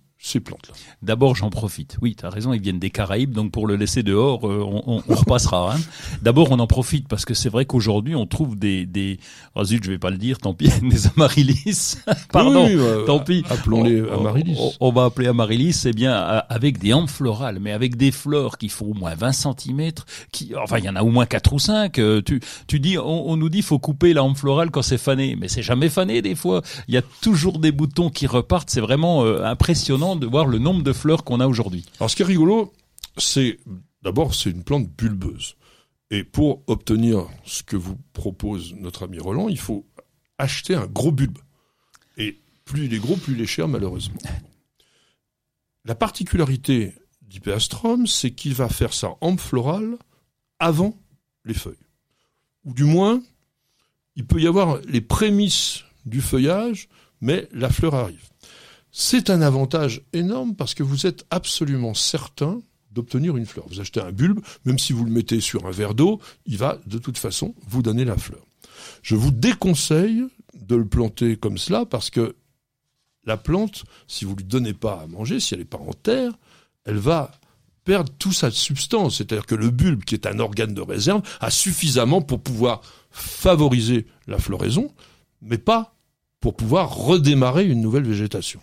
[1.03, 1.99] D'abord, j'en profite.
[2.01, 5.03] Oui, tu as raison, ils viennent des Caraïbes, donc pour le laisser dehors, euh, on,
[5.07, 5.75] on, repassera.
[5.75, 5.81] Hein.
[6.23, 8.87] D'abord, on en profite parce que c'est vrai qu'aujourd'hui, on trouve des...
[8.87, 9.19] des...
[9.57, 11.97] Oh zut, je vais pas le dire, tant pis, des amaryllis.
[12.31, 13.43] Pardon, euh, tant pis.
[13.51, 14.57] Appelons-les amaryllis.
[14.81, 18.69] On, va appeler amaryllis, c'est bien avec des hampes florales, mais avec des fleurs qui
[18.69, 19.91] font au moins 20 cm,
[20.31, 21.99] qui, enfin, il y en a au moins 4 ou 5.
[21.99, 24.99] Euh, tu, tu dis, on, on nous dit, faut couper la hampe florale quand c'est
[24.99, 26.63] fané, mais c'est jamais fané des fois.
[26.87, 30.83] Il y a toujours des boutons qui repartent, c'est vraiment impressionnant de voir le nombre
[30.83, 31.85] de fleurs qu'on a aujourd'hui.
[31.98, 32.72] Alors ce qui est rigolo,
[33.16, 33.59] c'est
[34.03, 35.57] d'abord c'est une plante bulbeuse.
[36.11, 39.87] Et pour obtenir ce que vous propose notre ami Roland, il faut
[40.38, 41.38] acheter un gros bulbe.
[42.18, 44.20] Et plus il est gros, plus il est cher malheureusement.
[45.85, 49.96] La particularité d'Hypeastrum, c'est qu'il va faire sa hampe florale
[50.59, 50.96] avant
[51.44, 51.75] les feuilles.
[52.64, 53.22] Ou du moins,
[54.14, 56.88] il peut y avoir les prémices du feuillage,
[57.20, 58.32] mais la fleur arrive.
[58.95, 63.65] C'est un avantage énorme parce que vous êtes absolument certain d'obtenir une fleur.
[63.69, 66.79] Vous achetez un bulbe, même si vous le mettez sur un verre d'eau, il va
[66.87, 68.45] de toute façon vous donner la fleur.
[69.03, 70.25] Je vous déconseille
[70.55, 72.37] de le planter comme cela parce que
[73.25, 76.33] la plante, si vous lui donnez pas à manger, si elle n'est pas en terre,
[76.85, 77.33] elle va
[77.85, 79.17] perdre toute sa substance.
[79.17, 84.07] C'est-à-dire que le bulbe, qui est un organe de réserve, a suffisamment pour pouvoir favoriser
[84.27, 84.93] la floraison,
[85.41, 85.95] mais pas
[86.41, 88.61] pour pouvoir redémarrer une nouvelle végétation.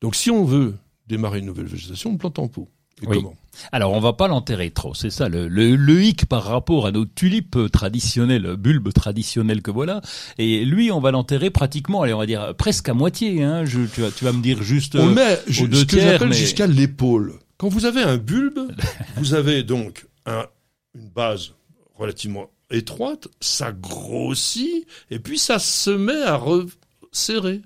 [0.00, 0.74] Donc si on veut
[1.06, 2.68] démarrer une nouvelle végétation, on plante en pot.
[3.02, 3.34] Et comment?
[3.72, 7.04] Alors on va pas l'enterrer trop, c'est ça le, le, hic par rapport à nos
[7.04, 10.00] tulipes traditionnelles, bulbes traditionnels que voilà.
[10.38, 13.42] Et lui, on va l'enterrer pratiquement, allez, on va dire presque à moitié.
[13.42, 13.64] Hein.
[13.64, 14.96] Je, tu, vas, tu vas me dire juste.
[14.96, 17.34] On met ce que j'appelle jusqu'à l'épaule.
[17.56, 18.60] Quand vous avez un bulbe,
[19.16, 20.46] vous avez donc un,
[20.94, 21.54] une base
[21.96, 27.62] relativement étroite, ça grossit et puis ça se met à resserrer.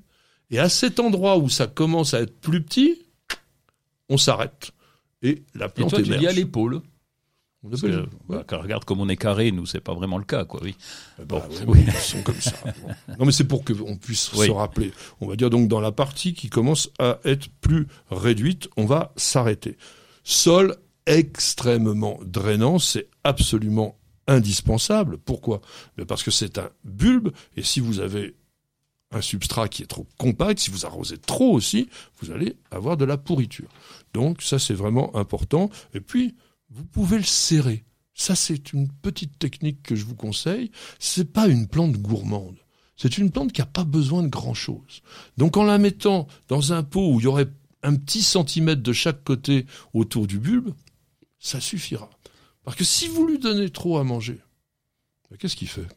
[0.52, 3.02] Et à cet endroit où ça commence à être plus petit,
[4.08, 4.70] on s'arrête.
[5.22, 6.14] Et la plante et toi, émerge.
[6.14, 6.82] tu dis à l'épaule.
[7.62, 10.60] regarde comme on est carré, nous c'est pas vraiment le cas, quoi.
[10.62, 10.76] Oui.
[11.18, 12.52] Eh ben, bon, oui, Ils sont comme ça.
[13.18, 14.92] Non, mais c'est pour qu'on puisse se rappeler.
[15.22, 19.12] On va dire donc dans la partie qui commence à être plus réduite, on va
[19.16, 19.78] s'arrêter.
[20.22, 25.16] Sol extrêmement drainant, c'est absolument indispensable.
[25.16, 25.62] Pourquoi?
[25.96, 28.34] Ben, Parce que c'est un bulbe, et si vous avez
[29.12, 31.88] un substrat qui est trop compact, si vous arrosez trop aussi,
[32.20, 33.68] vous allez avoir de la pourriture.
[34.14, 35.70] Donc ça c'est vraiment important.
[35.94, 36.34] Et puis,
[36.70, 37.84] vous pouvez le serrer.
[38.14, 40.70] Ça, c'est une petite technique que je vous conseille.
[40.98, 42.56] C'est pas une plante gourmande.
[42.96, 45.02] C'est une plante qui n'a pas besoin de grand chose.
[45.38, 47.48] Donc, en la mettant dans un pot où il y aurait
[47.82, 50.72] un petit centimètre de chaque côté autour du bulbe,
[51.38, 52.10] ça suffira.
[52.64, 54.40] Parce que si vous lui donnez trop à manger,
[55.30, 55.88] ben, qu'est-ce qu'il fait?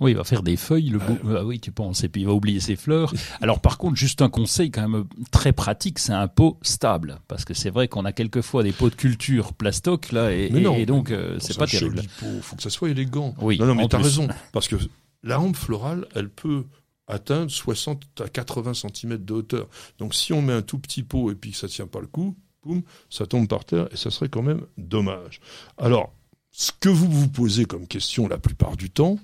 [0.00, 1.16] Oui, il va faire des feuilles, le beau...
[1.36, 3.12] ah oui, tu penses, et puis il va oublier ses fleurs.
[3.40, 7.44] Alors par contre, juste un conseil quand même très pratique, c'est un pot stable, parce
[7.44, 11.10] que c'est vrai qu'on a quelquefois des pots de culture plastoc là, et, et donc
[11.10, 12.02] euh, c'est pas terrible.
[12.22, 13.34] Il faut que ça soit élégant.
[13.40, 14.76] Oui, non, non, mais t'as raison, parce que
[15.22, 16.64] la rampe florale, elle peut
[17.06, 19.68] atteindre 60 à 80 cm de hauteur.
[19.98, 22.06] Donc si on met un tout petit pot et puis que ça tient pas le
[22.06, 25.40] coup, boum, ça tombe par terre et ça serait quand même dommage.
[25.78, 26.12] Alors,
[26.50, 29.18] ce que vous vous posez comme question la plupart du temps,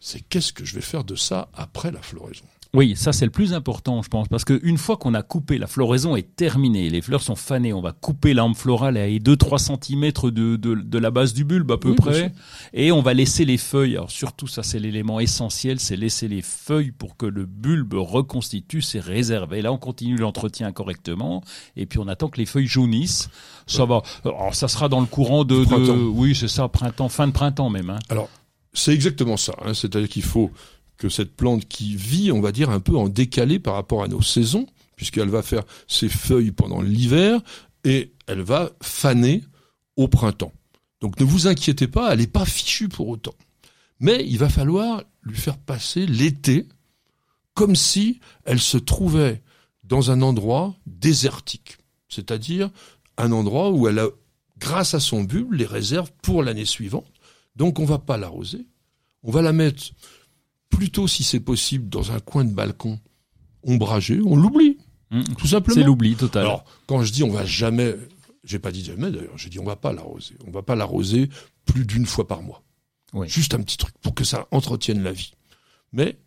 [0.00, 2.44] c'est qu'est-ce que je vais faire de ça après la floraison
[2.76, 5.66] oui, ça c'est le plus important, je pense, parce qu'une fois qu'on a coupé, la
[5.66, 10.30] floraison est terminée, les fleurs sont fanées, on va couper l'arme florale à 2-3 cm
[10.30, 12.32] de, de, la base du bulbe à peu près,
[12.74, 13.96] et on va laisser les feuilles.
[13.96, 18.82] Alors surtout, ça c'est l'élément essentiel, c'est laisser les feuilles pour que le bulbe reconstitue
[18.82, 19.54] ses réserves.
[19.54, 21.42] Et là, on continue l'entretien correctement,
[21.76, 23.30] et puis on attend que les feuilles jaunissent.
[23.66, 24.02] Ça va.
[24.24, 27.70] Alors ça sera dans le courant de, de oui, c'est ça, printemps, fin de printemps
[27.70, 27.88] même.
[27.88, 27.98] Hein.
[28.10, 28.28] Alors
[28.76, 29.54] c'est exactement ça.
[29.62, 29.74] Hein.
[29.74, 30.50] C'est-à-dire qu'il faut
[30.98, 34.08] que cette plante qui vit, on va dire, un peu en décalé par rapport à
[34.08, 37.40] nos saisons, puisqu'elle va faire ses feuilles pendant l'hiver
[37.84, 39.42] et elle va faner
[39.96, 40.52] au printemps.
[41.00, 43.34] Donc ne vous inquiétez pas, elle n'est pas fichue pour autant.
[44.00, 46.66] Mais il va falloir lui faire passer l'été
[47.54, 49.42] comme si elle se trouvait
[49.84, 52.70] dans un endroit désertique, c'est-à-dire
[53.16, 54.08] un endroit où elle a,
[54.58, 57.06] grâce à son bulbe, les réserves pour l'année suivante.
[57.56, 58.66] Donc on va pas l'arroser,
[59.22, 59.92] on va la mettre
[60.68, 63.00] plutôt si c'est possible dans un coin de balcon
[63.62, 64.78] ombragé, on l'oublie.
[65.10, 65.22] Mmh.
[65.38, 65.74] tout simplement.
[65.74, 66.42] C'est l'oubli total.
[66.42, 67.94] Alors, quand je dis on va jamais,
[68.44, 70.36] j'ai pas dit jamais d'ailleurs, j'ai dit on va pas l'arroser.
[70.46, 71.28] On va pas l'arroser
[71.64, 72.62] plus d'une fois par mois.
[73.24, 75.32] Juste un petit truc pour que ça entretienne la vie.
[75.92, 76.18] Mais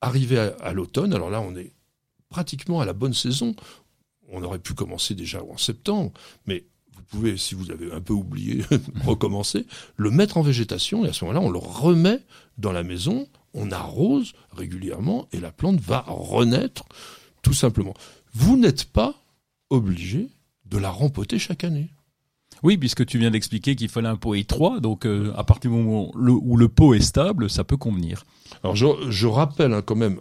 [0.00, 1.72] arrivé à, l'automne, alors là on est
[2.28, 3.54] pratiquement à la bonne saison.
[4.30, 6.12] On aurait pu commencer déjà en septembre,
[6.46, 6.64] mais
[6.96, 8.64] vous pouvez, si vous avez un peu oublié,
[9.04, 12.20] recommencer, le mettre en végétation et à ce moment-là, on le remet
[12.58, 16.84] dans la maison, on arrose régulièrement et la plante va renaître
[17.42, 17.94] tout simplement.
[18.32, 19.14] Vous n'êtes pas
[19.70, 20.28] obligé
[20.66, 21.90] de la rempoter chaque année.
[22.62, 25.76] Oui, puisque tu viens d'expliquer qu'il fallait un pot étroit, donc euh, à partir du
[25.76, 28.24] moment où le, pot est stable, ça peut convenir.
[28.62, 30.20] Alors je, rappelle hein, quand même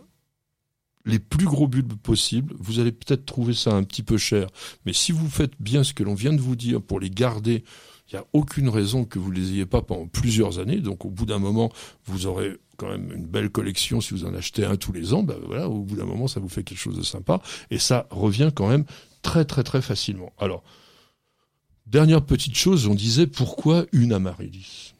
[1.05, 2.55] les plus gros bulbes possibles.
[2.59, 4.47] Vous allez peut-être trouver ça un petit peu cher,
[4.85, 7.63] mais si vous faites bien ce que l'on vient de vous dire pour les garder,
[8.11, 10.79] il n'y a aucune raison que vous ne les ayez pas pendant plusieurs années.
[10.79, 11.71] Donc au bout d'un moment,
[12.05, 15.23] vous aurez quand même une belle collection si vous en achetez un tous les ans.
[15.23, 18.07] Ben voilà, au bout d'un moment, ça vous fait quelque chose de sympa et ça
[18.11, 18.85] revient quand même
[19.21, 20.31] très très très facilement.
[20.37, 20.63] Alors
[21.87, 24.93] dernière petite chose, on disait pourquoi une amaryllis?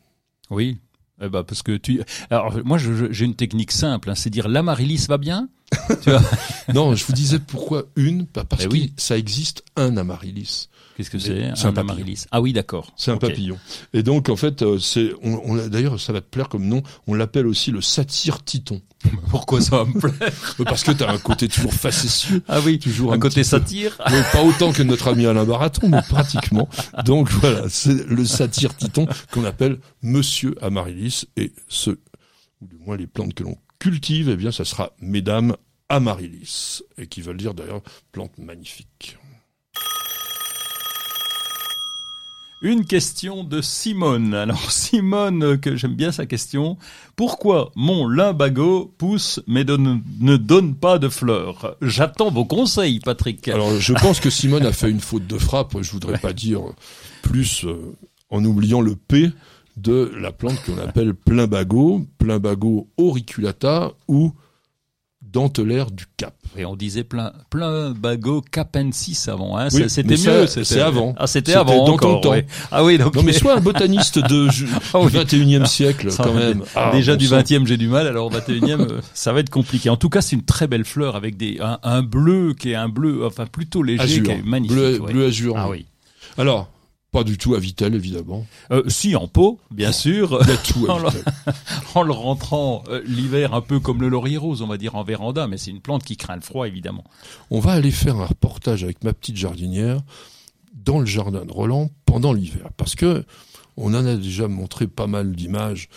[0.49, 0.79] Oui.
[1.21, 2.01] Eh ben parce que tu.
[2.29, 5.49] Alors moi j'ai une technique simple, hein, c'est dire l'amaryllis va bien?
[6.01, 6.21] tu vois
[6.73, 10.69] non, je vous disais pourquoi une, parce eh que ça existe un amaryllis.
[10.95, 12.25] Qu'est-ce que c'est un, amaryllis?
[12.31, 12.93] Ah oui, d'accord.
[12.95, 13.57] C'est un papillon.
[13.93, 16.83] Et donc en fait, euh, c'est, on, on d'ailleurs, ça va te plaire comme nom.
[17.07, 18.81] On l'appelle aussi le satyre titon.
[19.29, 20.31] Pourquoi ça va me plaire?
[20.65, 22.43] Parce que tu as un côté toujours facétieux.
[22.47, 23.97] Ah oui, toujours un, côté satire.
[23.97, 26.69] pas autant que notre ami Alain Baraton, mais pratiquement.
[27.05, 31.91] Donc voilà, c'est le satyre titon qu'on appelle Monsieur Amaryllis et ce,
[32.61, 35.57] ou du moins les plantes que l'on cultive, eh bien, ça sera Mesdames
[35.89, 37.81] Amaryllis, et qui veulent dire d'ailleurs
[38.13, 39.17] plante magnifique.
[42.61, 44.33] Une question de Simone.
[44.35, 46.77] Alors Simone, que j'aime bien sa question.
[47.17, 51.75] Pourquoi mon limbago pousse mais ne donne pas de fleurs?
[51.81, 53.49] J'attends vos conseils, Patrick.
[53.49, 55.75] Alors je pense que Simone a fait une faute de frappe.
[55.81, 56.61] Je voudrais pas dire
[57.21, 57.97] plus euh,
[58.29, 59.33] en oubliant le P
[59.77, 64.33] de la plante qu'on appelle plumbago, plumbago auriculata ou
[65.33, 66.35] dentelaire du Cap.
[66.55, 69.57] Et on disait plein, plein bagot capensis avant.
[69.57, 69.69] Hein.
[69.69, 70.47] c'était mieux.
[70.47, 71.15] C'est avant.
[71.17, 72.35] Ah, c'était avant dans ton temps.
[72.71, 73.15] Ah oui, donc.
[73.15, 74.47] Non, mais soit un botaniste de
[74.93, 76.63] ah du 21e siècle, quand même.
[76.75, 78.07] Ah, déjà du 20e, j'ai du mal.
[78.07, 79.89] Alors 21e, euh, ça va être compliqué.
[79.89, 82.89] En tout cas, c'est une très belle fleur avec des un, bleu qui est un
[82.89, 84.77] bleu, enfin plutôt léger, qui est magnifique.
[84.77, 85.55] Bleu, bleu azur.
[85.57, 85.85] Ah oui.
[86.37, 86.69] Alors,
[87.13, 88.45] pas du tout à Vitel, évidemment.
[88.71, 90.39] Euh, si, en pot, bien sûr.
[90.41, 90.95] Il y a tout à
[91.95, 95.03] en, le, rentrant euh, l'hiver un peu comme le laurier rose, on va dire en
[95.03, 97.03] véranda, mais c'est une plante qui craint le froid, évidemment.
[97.51, 100.01] On va aller faire un reportage avec ma petite jardinière
[100.73, 103.23] dans le jardin de Roland pendant l'hiver, parce que
[103.77, 105.89] on en a déjà montré pas mal d'images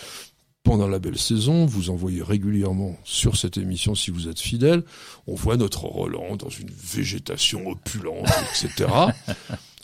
[0.64, 4.82] pendant la belle saison, vous envoyez régulièrement sur cette émission si vous êtes fidèle,
[5.26, 8.86] on voit notre Roland dans une végétation opulente, etc.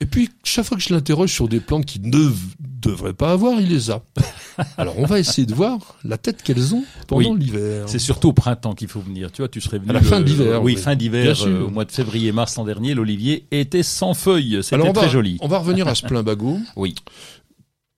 [0.00, 2.28] Et puis, chaque fois que je l'interroge sur des plantes qui ne
[2.60, 4.00] devrait pas avoir, il les a.
[4.76, 7.38] Alors on va essayer de voir la tête qu'elles ont pendant Oui.
[7.40, 7.88] l'hiver.
[7.88, 9.32] C'est surtout au printemps qu'il faut venir.
[9.32, 10.80] Tu vois, tu serais venu À la fin euh, de l'hiver, Oui, oui.
[10.80, 14.60] fin d'hiver, euh, au mois de février-mars l'an dernier, l'olivier était sans feuilles.
[14.62, 15.36] C'était très joli.
[15.40, 16.58] on va revenir à ce plein bagot.
[16.76, 16.94] Oui.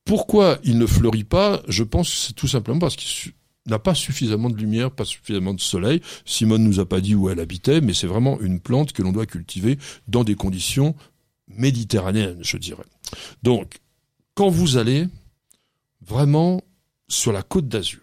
[0.05, 1.61] Pourquoi il ne fleurit pas?
[1.69, 3.33] Je pense que c'est tout simplement parce qu'il
[3.67, 6.01] n'a pas suffisamment de lumière, pas suffisamment de soleil.
[6.25, 9.13] Simone nous a pas dit où elle habitait, mais c'est vraiment une plante que l'on
[9.13, 9.79] doit cultiver
[10.09, 10.95] dans des conditions
[11.57, 12.85] méditerranéennes, je dirais.
[13.43, 13.79] Donc,
[14.35, 15.07] quand vous allez
[16.01, 16.63] vraiment
[17.09, 18.01] sur la côte d'Azur,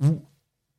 [0.00, 0.20] ou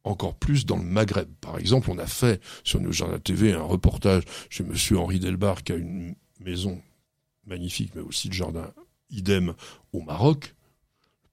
[0.04, 3.64] encore plus dans le Maghreb, par exemple, on a fait sur nos jardins TV un
[3.64, 6.80] reportage chez Monsieur Henri Delbar qui a une maison
[7.48, 8.72] magnifique, mais aussi le jardin
[9.10, 9.54] idem
[9.94, 10.54] au Maroc.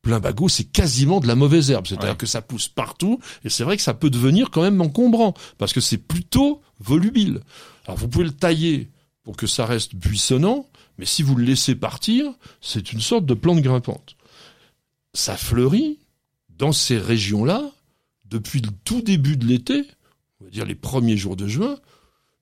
[0.00, 1.86] Plein bagot, c'est quasiment de la mauvaise herbe.
[1.86, 2.16] C'est-à-dire Ouais.
[2.16, 5.72] que ça pousse partout, et c'est vrai que ça peut devenir quand même encombrant, parce
[5.72, 7.40] que c'est plutôt volubile.
[7.86, 8.90] Alors vous pouvez le tailler
[9.22, 10.66] pour que ça reste buissonnant,
[10.98, 14.16] mais si vous le laissez partir, c'est une sorte de plante grimpante.
[15.14, 15.98] Ça fleurit
[16.50, 17.70] dans ces régions-là
[18.24, 19.84] depuis le tout début de l'été,
[20.40, 21.78] on va dire les premiers jours de juin,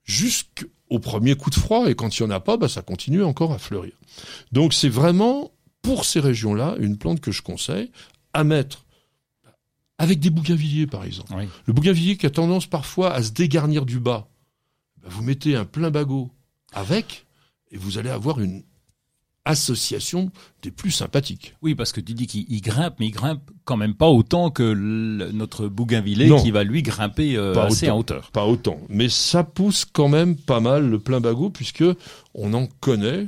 [0.05, 3.23] jusqu'au premier coup de froid, et quand il n'y en a pas, bah, ça continue
[3.23, 3.93] encore à fleurir.
[4.53, 5.51] Donc c'est vraiment,
[5.83, 7.91] pour ces régions-là, une plante que je conseille
[8.33, 8.85] à mettre
[9.99, 11.35] avec des bougainvilliers, par exemple.
[11.37, 11.45] Oui.
[11.67, 14.29] Le bougainvillier qui a tendance parfois à se dégarnir du bas,
[15.03, 16.31] bah, vous mettez un plein bagot
[16.73, 17.27] avec,
[17.71, 18.63] et vous allez avoir une
[19.47, 20.31] association
[20.63, 21.55] des plus sympathiques.
[21.63, 24.51] Oui, parce que tu dis qu'il il grimpe, mais il grimpe quand même pas autant
[24.51, 26.43] que le- notre bougainvillier Non.
[26.43, 27.95] qui va lui grimper euh, Pas assez autant.
[27.97, 28.31] en hauteur.
[28.33, 28.81] Pas autant.
[28.91, 31.85] Mais ça pousse quand même pas mal le plein bagot, puisque
[32.35, 33.27] on en connaît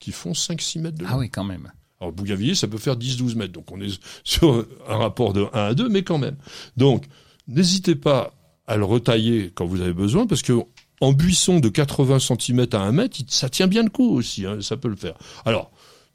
[0.00, 1.10] qui font 5-6 mètres de long.
[1.12, 1.70] Ah oui, quand même.
[2.00, 3.52] Alors, le bougainvillier, ça peut faire 10-12 mètres.
[3.52, 6.36] Donc, on est sur un rapport de 1 à 2, mais quand même.
[6.76, 7.04] Donc,
[7.46, 8.34] n'hésitez pas
[8.66, 10.52] à le retailler quand vous avez besoin, parce que
[11.00, 14.58] en buisson de 80 cm à 1 mètre, ça tient bien le coup aussi, hein,
[14.60, 15.16] ça peut le faire.
[15.44, 15.70] Alors,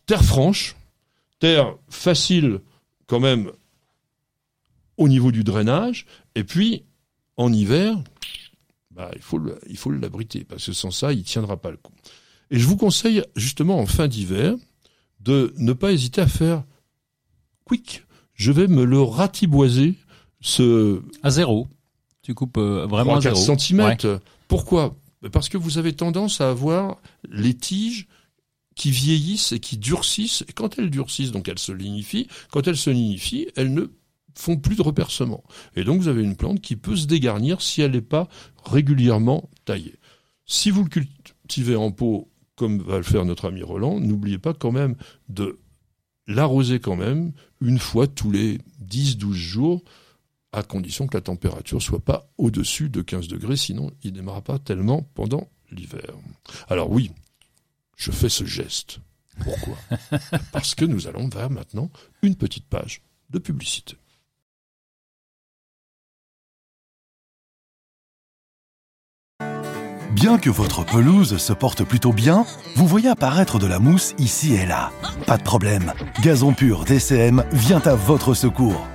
[0.05, 0.75] terre franche,
[1.39, 2.59] terre facile
[3.07, 3.51] quand même
[4.97, 6.05] au niveau du drainage,
[6.35, 6.83] et puis,
[7.37, 7.95] en hiver,
[8.91, 11.77] bah, il faut le- il faut l'abriter, parce que sans ça, il tiendra pas le
[11.77, 11.93] coup.
[12.51, 14.55] Et je vous conseille, justement, en fin d'hiver,
[15.21, 16.63] de ne pas hésiter à faire
[17.65, 18.03] quick.
[18.33, 19.95] Je vais me le ratiboiser,
[20.41, 21.67] ce À zéro.
[22.23, 23.57] Tu coupes euh, vraiment à 3-4 zéro.
[23.57, 23.79] cm.
[23.79, 24.19] Ouais.
[24.49, 24.97] Pourquoi?
[25.31, 26.97] Parce que vous avez tendance à avoir
[27.29, 28.07] les tiges
[28.75, 30.43] qui vieillissent et qui durcissent.
[30.49, 33.85] Et quand elles durcissent, donc elles se lignifient, quand elles se lignifient, elles ne
[34.35, 35.43] font plus de repercement.
[35.75, 38.27] Et donc vous avez une plante qui peut se dégarnir si elle n'est pas
[38.65, 39.95] régulièrement taillée.
[40.45, 44.53] Si vous le cultivez en pot, comme va le faire notre ami Roland, n'oubliez pas
[44.53, 44.95] quand même
[45.27, 45.59] de
[46.25, 49.83] l'arroser quand même une fois tous les 10-12 jours,
[50.51, 54.59] à condition que la température soit pas au-dessus de 15 degrés, sinon il n'aimera pas
[54.59, 56.13] tellement pendant l'hiver.
[56.69, 57.11] Alors oui,
[57.95, 58.99] je fais ce geste.
[59.43, 59.77] Pourquoi?
[60.51, 61.89] Parce que nous allons vers maintenant
[62.21, 63.95] une petite page de publicité.
[70.11, 72.45] Bien que votre pelouse se porte plutôt bien,
[72.75, 74.91] vous voyez apparaître de la mousse ici et là.
[75.27, 78.85] Pas de problème, Gazon Pur DCM vient à votre secours.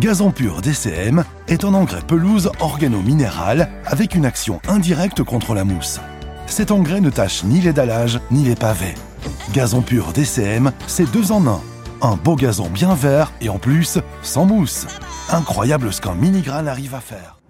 [0.00, 5.98] Gazon Pur DCM est un engrais pelouse organo-minéral avec une action indirecte contre la mousse.
[6.46, 8.94] Cet engrais ne tâche ni les dallages ni les pavés.
[9.52, 11.60] Gazon Pur DCM, c'est deux en un.
[12.00, 14.86] Un beau gazon bien vert et en plus, sans mousse.
[15.30, 17.40] Incroyable ce qu'un mini-grain arrive à faire.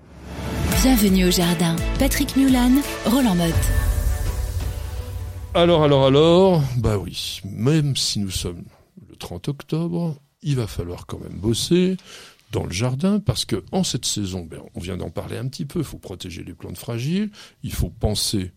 [0.82, 1.76] Bienvenue au jardin.
[1.98, 3.54] Patrick Mulan, Roland Motte.
[5.52, 8.64] Alors, alors, alors, bah oui, même si nous sommes
[9.06, 11.98] le 30 octobre, il va falloir quand même bosser
[12.52, 15.66] dans le jardin parce que en cette saison, ben, on vient d'en parler un petit
[15.66, 17.30] peu, il faut protéger les plantes fragiles,
[17.62, 18.52] il faut penser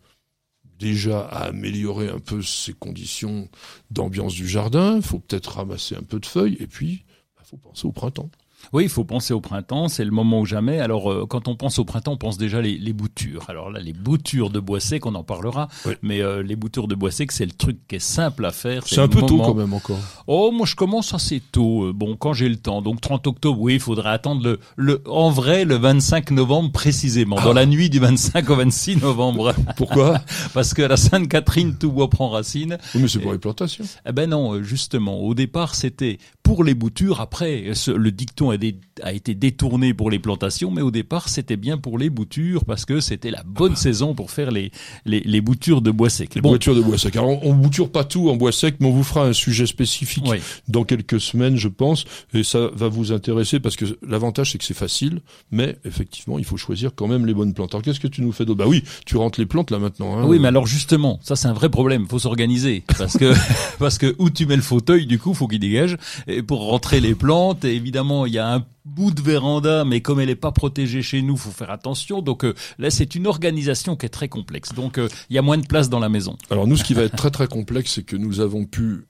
[0.80, 3.50] déjà à améliorer un peu ces conditions
[3.92, 7.06] d'ambiance du jardin, il faut peut-être ramasser un peu de feuilles et puis
[7.40, 8.30] il faut penser au printemps.
[8.74, 10.80] Oui, il faut penser au printemps, c'est le moment ou jamais.
[10.80, 13.46] Alors, euh, quand on pense au printemps, on pense déjà les, les boutures.
[13.50, 15.68] Alors là, les boutures de bois sec, on en parlera.
[15.86, 15.94] Oui.
[16.02, 18.84] Mais euh, les boutures de bois sec, c'est le truc qui est simple à faire.
[18.88, 20.00] C'est un peu tôt quand même encore.
[20.28, 21.86] Oh, moi je commence assez tôt.
[21.86, 22.82] Euh, Bon, quand j'ai le temps.
[22.82, 27.36] Donc 30 octobre, oui, il faudrait attendre le, le, en vrai, le 25 novembre précisément,
[27.36, 27.54] dans Ah.
[27.54, 30.20] la nuit du 25 au 26 novembre, Pourquoi
[30.54, 32.78] parce que à la Sainte-Catherine, tout bois prend racine.
[32.96, 33.84] Oui, mais c'est pour les plantations.
[34.08, 37.22] Eh ben non, euh, justement, au départ c'était pour les boutures.
[37.22, 41.78] Après, ce- le dicton a, été détourné pour les plantations, mais au départ c'était bien
[41.78, 44.72] pour les boutures parce que c'était la bonne saison pour faire les,
[45.06, 46.36] les, les boutures de bois sec.
[46.36, 47.16] Les Bon, boutures de bois sec.
[47.16, 49.66] Alors, on, on bouture pas tout en bois sec, mais on vous fera un sujet
[49.66, 50.38] spécifique Oui.
[50.68, 54.64] dans quelques semaines, je pense, et ça va vous intéresser parce que l'avantage c'est que
[54.66, 55.22] c'est facile,
[55.52, 57.74] mais effectivement, il faut choisir quand même les bonnes plantes.
[57.74, 58.60] Alors, qu'est-ce que tu nous fais d'autre?
[58.60, 60.18] Bah oui, tu rentres les plantes là maintenant.
[60.18, 60.26] Hein.
[60.26, 62.08] Oui, mais alors justement, ça c'est un vrai problème.
[62.08, 63.34] Faut s'organiser parce que
[63.80, 65.98] parce que où tu mets le fauteuil, du coup, faut qu'il dégage.
[66.28, 70.02] Et pour rentrer les plantes, et évidemment, il y a un bout de véranda, mais
[70.02, 72.22] comme elle est pas protégée chez nous, faut faire attention.
[72.22, 74.74] Donc euh, là, c'est une organisation qui est très complexe.
[74.74, 76.38] Donc euh, il y a moins de place dans la maison.
[76.50, 79.06] Alors nous, ce qui va être très très complexe, c'est que nous avons pu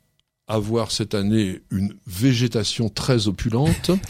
[0.47, 3.91] avoir cette année une végétation très opulente.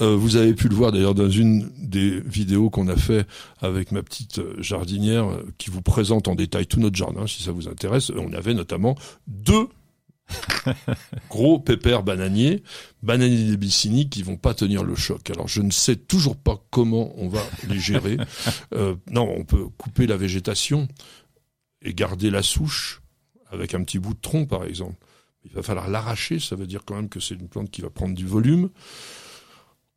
[0.00, 3.26] Euh, vous avez pu le voir d'ailleurs dans une des vidéos qu'on a fait
[3.60, 7.68] avec ma petite jardinière qui vous présente en détail tout notre jardin, si ça vous
[7.68, 8.10] intéresse.
[8.16, 8.96] On avait notamment
[9.28, 9.68] deux
[11.30, 12.62] gros pépères bananiers,
[13.02, 15.30] bananiers des Bicini, qui vont pas tenir le choc.
[15.30, 18.16] Alors je ne sais toujours pas comment on va les gérer.
[18.74, 20.88] Euh, non, on peut couper la végétation
[21.82, 23.02] et garder la souche
[23.50, 24.96] avec un petit bout de tronc, par exemple.
[25.44, 27.90] Il va falloir l'arracher, ça veut dire quand même que c'est une plante qui va
[27.90, 28.70] prendre du volume.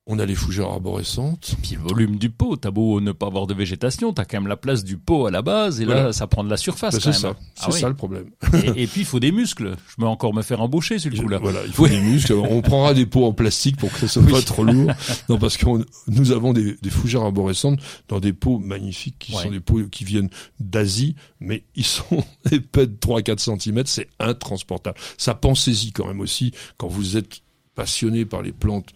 [0.10, 1.56] On a les fougères arborescentes.
[1.62, 4.48] Puis le volume du pot, t'as beau ne pas avoir de végétation, t'as quand même
[4.48, 6.96] la place du pot à la base, et là, ça prend de la surface.
[6.96, 7.80] Ben, quand c'est ça, Ah c'est oui.
[7.82, 8.30] ça le problème.
[8.54, 9.76] Et, et puis il faut des muscles.
[9.90, 11.40] Je vais encore me faire embaucher sur le coup là.
[11.40, 11.90] Voilà, il faut Oui.
[11.90, 12.34] des muscles.
[12.34, 14.32] On prendra des pots en plastique pour que ça soit Oui.
[14.32, 14.92] pas trop lourd.
[15.28, 15.66] Non, parce que
[16.08, 19.44] nous avons des, des fougères arborescentes dans des pots magnifiques qui Ouais.
[19.44, 20.30] sont des pots qui viennent
[20.62, 24.98] d'Asie, mais ils sont épais de 3-4 cm, c'est intransportable.
[25.18, 27.42] Ça pensez-y quand même aussi quand vous êtes
[27.78, 28.90] passionné par les plantes,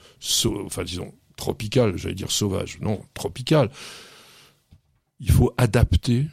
[0.65, 3.69] enfin disons tropicales, j'allais dire sauvages, non, tropicales.
[5.19, 6.25] Il faut adapter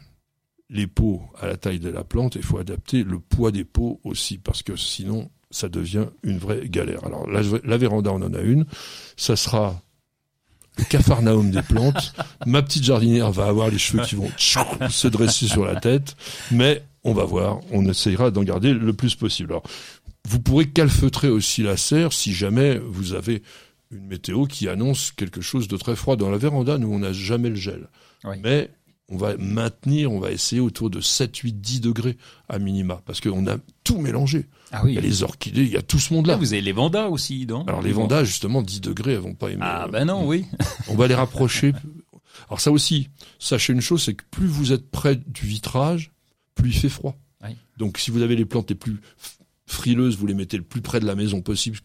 [0.71, 3.63] les pots à la taille de la plante, et il faut adapter le poids des
[3.63, 7.05] pots aussi, parce que sinon, ça devient une vraie galère.
[7.05, 8.65] Alors, la, la véranda, on en a une.
[9.15, 9.79] Ça sera
[10.79, 12.15] le cafarnaum des plantes.
[12.47, 16.15] Ma petite jardinière va avoir les cheveux qui vont se dresser sur la tête,
[16.49, 17.59] mais on va voir.
[17.71, 19.51] On essayera d'en garder le plus possible.
[19.51, 19.63] Alors,
[20.27, 23.41] vous pourrez calfeutrer aussi la serre si jamais vous avez
[23.91, 26.15] une météo qui annonce quelque chose de très froid.
[26.15, 27.87] Dans la véranda, nous, on n'a jamais le gel.
[28.23, 28.35] Oui.
[28.43, 28.69] Mais
[29.09, 32.17] on va maintenir, on va essayer autour de 7, 8, 10 degrés
[32.47, 34.45] à minima, parce qu'on a tout mélangé.
[34.71, 36.33] Ah Il y a les orchidées, il y a tout ce monde-là.
[36.33, 37.63] Là, vous avez les vandas aussi, non?
[37.65, 39.63] Alors les vandas, justement, 10 degrés, elles vont pas aimer.
[39.63, 40.45] Ah ben non, oui.
[40.87, 41.73] On va les rapprocher.
[42.47, 43.09] Alors ça aussi,
[43.39, 46.11] sachez une chose, c'est que plus vous êtes près du vitrage,
[46.53, 47.17] plus il fait froid.
[47.43, 47.55] Oui.
[47.77, 49.01] Donc si vous avez les plantes les plus
[49.71, 51.79] frileuses, vous les mettez le plus près de la maison possible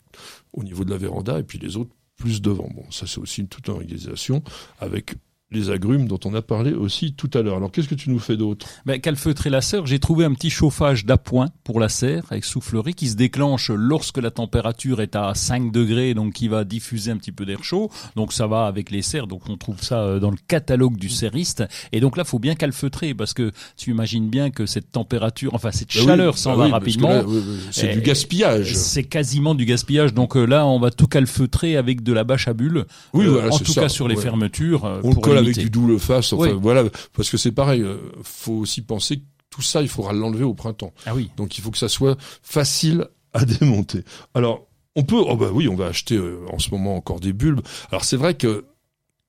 [0.53, 2.68] au niveau de la véranda, et puis les autres plus devant.
[2.74, 4.43] Bon, ça c'est aussi une toute organisation
[4.78, 5.14] avec
[5.55, 7.57] les agrumes dont on a parlé aussi tout à l'heure.
[7.57, 8.66] Alors qu'est-ce que tu nous fais d'autre?
[8.86, 12.94] Ben, calfeutrer la serre, j'ai trouvé un petit chauffage d'appoint pour la serre avec soufflerie
[12.94, 17.16] qui se déclenche lorsque la température est à 5 degrés, donc qui va diffuser un
[17.16, 17.90] petit peu d'air chaud.
[18.16, 21.09] Donc ça va avec les serres, donc on trouve ça euh, dans le catalogue du
[21.09, 21.64] serriste.
[21.92, 25.70] Et donc là, faut bien calfeutrer parce que tu imagines bien que cette température, enfin
[25.70, 27.22] cette Bah chaleur bah s'en oui, va rapidement.
[27.26, 27.40] oui,
[27.70, 28.74] C'est du gaspillage.
[28.74, 30.14] C'est quasiment du gaspillage.
[30.14, 32.84] Donc euh, là, on va tout calfeutrer avec de la bâche à bulles.
[33.12, 34.22] Oui, Euh, voilà, en tout ça, cas sur les ouais.
[34.22, 34.84] fermetures.
[35.05, 36.32] On pour avec du double face.
[36.32, 36.59] Enfin, Oui.
[36.61, 36.84] voilà,
[37.14, 37.82] parce que c'est pareil.
[37.82, 40.92] euh, faut aussi penser que tout ça, il faudra l'enlever au printemps.
[41.07, 41.30] Ah oui.
[41.36, 44.03] Donc il faut que ça soit facile à démonter.
[44.34, 44.66] Alors
[44.97, 47.61] on peut, oh bah oui, on va acheter euh, en ce moment encore des bulbes.
[47.90, 48.64] Alors c'est vrai que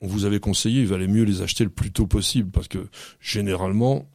[0.00, 2.86] on vous avait conseillé, il valait mieux les acheter le plus tôt possible parce que
[3.20, 4.08] généralement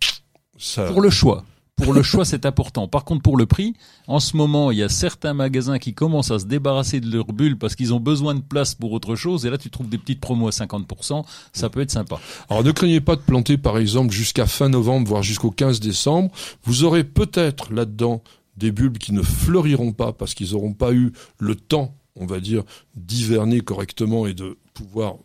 [0.57, 0.85] ça.
[0.85, 1.43] Pour le choix.
[1.81, 2.87] Pour le choix, c'est important.
[2.87, 3.73] Par contre, pour le prix,
[4.07, 7.33] en ce moment, il y a certains magasins qui commencent à se débarrasser de leurs
[7.33, 9.45] bulles parce qu'ils ont besoin de place pour autre chose.
[9.45, 11.23] Et là, tu trouves des petites promos à 50%.
[11.53, 12.19] Ça peut être sympa.
[12.49, 16.31] Alors ne craignez pas de planter par exemple jusqu'à fin novembre, voire jusqu'au 15 décembre.
[16.63, 18.21] Vous aurez peut-être là-dedans
[18.57, 22.39] des bulbes qui ne fleuriront pas parce qu'ils n'auront pas eu le temps, on va
[22.39, 22.63] dire,
[22.95, 25.15] d'hiverner correctement et de pouvoir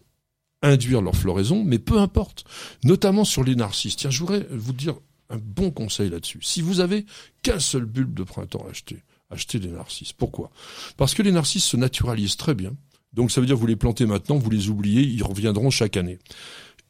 [0.63, 2.45] induire leur floraison, mais peu importe.
[2.83, 3.97] Notamment sur les narcisses.
[3.97, 4.95] Tiens, je voudrais vous dire
[5.31, 6.41] un bon conseil là-dessus.
[6.43, 7.07] Si vous avez
[7.43, 10.13] qu'un seul bulbe de printemps à acheter, achetez des narcisses.
[10.13, 10.51] Pourquoi?
[10.97, 12.73] Parce que les narcisses se naturalisent très bien.
[13.13, 16.19] Donc ça veut dire vous les plantez maintenant, vous les oubliez, ils reviendront chaque année.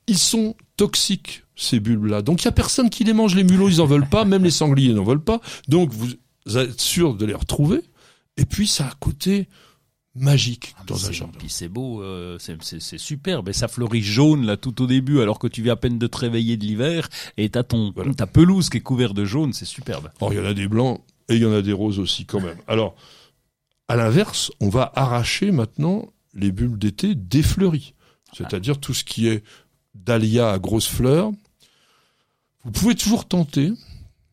[0.08, 2.22] Ils sont toxiques, ces bulbes-là.
[2.22, 3.34] Donc il y a personne qui les mange.
[3.34, 4.24] Les mulots, ils en veulent pas.
[4.24, 5.40] Même les sangliers n'en veulent pas.
[5.68, 6.12] Donc vous
[6.56, 7.80] êtes sûr de les retrouver.
[8.36, 9.46] Et puis ça a un
[10.16, 11.32] magique dans un jardin.
[11.38, 13.48] Puis c'est beau, euh, c'est- superbe.
[13.48, 16.06] Et ça fleurit jaune là tout au début, alors que tu viens à peine de
[16.06, 17.08] te réveiller de l'hiver.
[17.36, 18.14] Et t'as ton Voilà.
[18.14, 19.52] ta pelouse qui est couverte de jaune.
[19.52, 20.10] C'est superbe.
[20.20, 22.24] Or, il y en a des blancs et il y en a des roses aussi
[22.24, 22.58] quand même.
[22.68, 22.94] Alors,
[23.88, 27.94] à l'inverse, on va arracher maintenant les bulbes d'été défleuries.
[28.36, 29.42] C'est-à-dire tout ce qui est
[29.94, 31.30] dahlia à grosses fleurs.
[32.64, 33.72] Vous pouvez toujours tenter,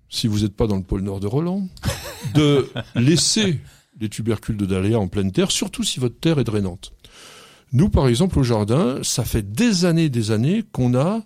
[0.10, 1.68] si vous n'êtes pas dans le pôle nord de Roland,
[2.34, 3.60] de laisser
[4.00, 6.94] les tubercules de dahlia en pleine terre, surtout si votre terre est drainante.
[7.72, 11.24] Nous, par exemple, au jardin, ça fait des années, des années qu'on a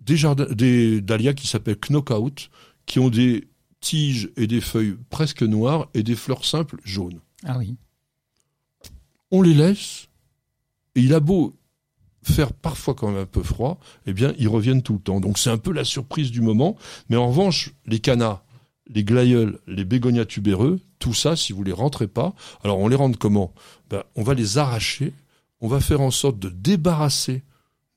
[0.00, 2.50] des, jardins, des dahlias qui s'appellent knockout,
[2.84, 3.48] qui ont des
[3.80, 7.20] tiges et des feuilles presque noires et des fleurs simples jaunes.
[7.44, 7.76] Ah oui.
[9.30, 10.08] On les laisse,
[10.94, 11.56] et il a beau
[12.22, 15.20] faire parfois quand même un peu froid, eh bien, ils reviennent tout le temps.
[15.20, 16.76] Donc c'est un peu la surprise du moment.
[17.08, 18.44] Mais en revanche, les canards,
[18.88, 22.96] les glaïeuls, les bégonias tubéreux, tout ça, si vous les rentrez pas, alors on les
[22.96, 23.54] rentre comment?
[23.90, 25.12] Ben, On va les arracher,
[25.60, 27.42] on va faire en sorte de débarrasser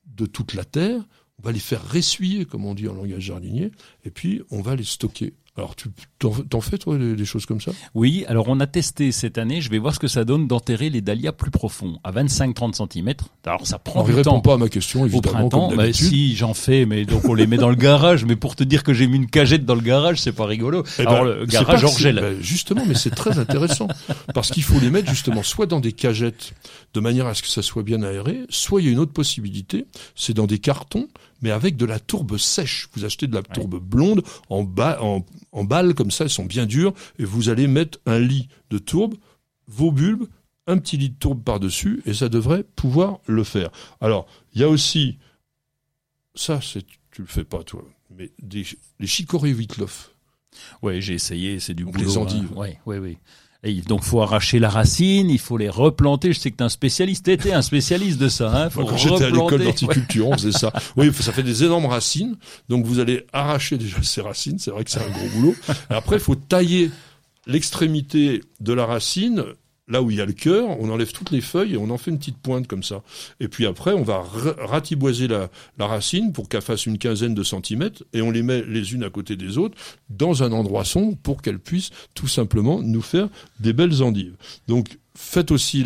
[0.06, 1.02] de toute la terre,
[1.39, 3.72] on va les faire ressuyer, comme on dit en langage jardinier,
[4.04, 5.34] et puis on va les stocker.
[5.60, 5.89] Alors, tu
[6.20, 7.74] t'en fais, toi, des, choses comme ça?
[7.93, 10.89] Oui, alors on a testé cette année, je vais voir ce que ça donne d'enterrer
[10.89, 13.14] les dahlias plus profonds, à 25-30 cm.
[13.45, 14.16] Alors, ça prend du temps.
[14.16, 17.34] répond pas à ma question, évidemment, Au printemps, bah, si, j'en fais, mais donc on
[17.34, 19.76] les met dans le garage, mais pour te dire que j'ai mis une cagette dans
[19.76, 20.86] le garage, c'est pas rigolo.
[20.97, 21.84] Eh alors, ben, le garage.
[22.03, 23.89] Ben, justement, mais c'est très intéressant,
[24.34, 26.53] parce qu'il faut les mettre, justement, soit dans des cagettes,
[26.93, 29.12] de manière à ce que ça soit bien aéré, soit il y a une autre
[29.12, 31.10] possibilité, c'est dans des cartons,
[31.42, 32.90] mais avec de la tourbe sèche.
[32.94, 36.46] Vous achetez de la tourbe blonde en, bas, en, en balles comme ça, elles sont
[36.46, 39.16] bien dures, et vous allez mettre un lit de tourbe,
[39.68, 40.28] vos bulbes,
[40.68, 43.72] un petit lit de tourbe par-dessus, et ça devrait pouvoir le faire.
[44.02, 45.18] Alors, il y a aussi,
[46.36, 47.84] ça, c'est, tu le fais pas toi,
[48.16, 48.66] mais des,
[49.00, 50.12] les chicorées Wittloff.
[50.82, 52.04] Ouais, j'ai essayé, c'est du boulot.
[52.04, 52.52] Les endives.
[52.58, 53.18] Ouais, ouais, ouais.
[53.64, 56.32] Et donc faut arracher la racine, il faut les replanter.
[56.32, 58.55] Je sais que tu es un spécialiste, t'étais un spécialiste de ça.
[58.55, 60.72] Hein faut Quand j'étais à l'école d'horticulture, on faisait ça.
[60.95, 62.38] Oui, ça fait des énormes racines.
[62.70, 64.60] Donc vous allez arracher déjà ces racines.
[64.60, 65.55] C'est vrai que c'est un gros boulot.
[65.89, 66.89] après, il faut tailler
[67.47, 69.43] l'extrémité de la racine
[69.90, 71.98] là où il y a le cœur, on enlève toutes les feuilles et on en
[71.98, 73.02] fait une petite pointe comme ça.
[73.40, 74.24] Et puis après, on va
[74.60, 78.94] ratiboiser la, racine pour qu'elle fasse une quinzaine de centimètres et on les met les
[78.94, 79.78] unes à côté des autres
[80.10, 83.28] dans un endroit sombre pour qu'elles puissent tout simplement nous faire
[83.60, 84.36] des belles endives.
[84.68, 85.86] Donc faites aussi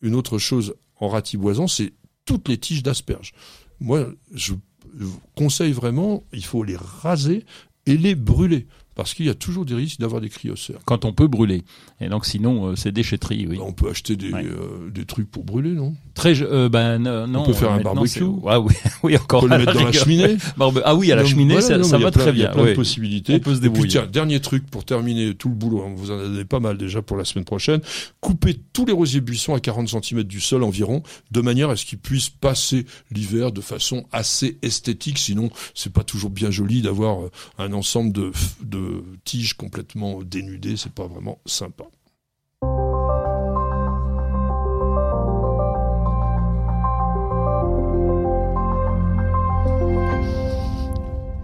[0.00, 1.92] une autre chose en ratiboisant, c'est
[2.24, 3.32] toutes les tiges d'asperges.
[3.80, 4.54] Moi, je
[4.94, 7.44] vous conseille vraiment, il faut les raser
[7.86, 10.78] et les brûler parce qu'il y a toujours des risques d'avoir des cryocères.
[10.84, 11.62] Quand on peut brûler.
[12.00, 13.58] Et donc sinon, euh, c'est déchetterie, oui.
[13.62, 15.94] On peut acheter des, euh, des trucs pour brûler, non?
[16.14, 17.40] Très, euh, ben non.
[17.40, 18.24] On peut faire un barbecue.
[18.46, 19.44] Ah oui, oui encore.
[19.44, 20.36] On peut le mettre dans la cheminée.
[20.84, 22.34] ah oui, à la cheminée, ça, va très bien.
[22.34, 23.34] Il y a plein de possibilités.
[23.34, 23.84] On peut se débrouiller.
[23.84, 25.82] Et puis tiens, dernier truc pour terminer tout le boulot.
[25.82, 27.80] Hein, vous en avez pas mal déjà pour la semaine prochaine.
[28.20, 31.86] Coupez tous les rosiers buissons à 40 cm du sol environ, de manière à ce
[31.86, 35.18] qu'ils puissent passer l'hiver de façon assez esthétique.
[35.18, 37.18] Sinon, c'est pas toujours bien joli d'avoir
[37.58, 38.32] un ensemble de,
[38.62, 38.89] de
[39.24, 40.76] tiges complètement dénudées.
[40.76, 41.84] C'est pas vraiment sympa.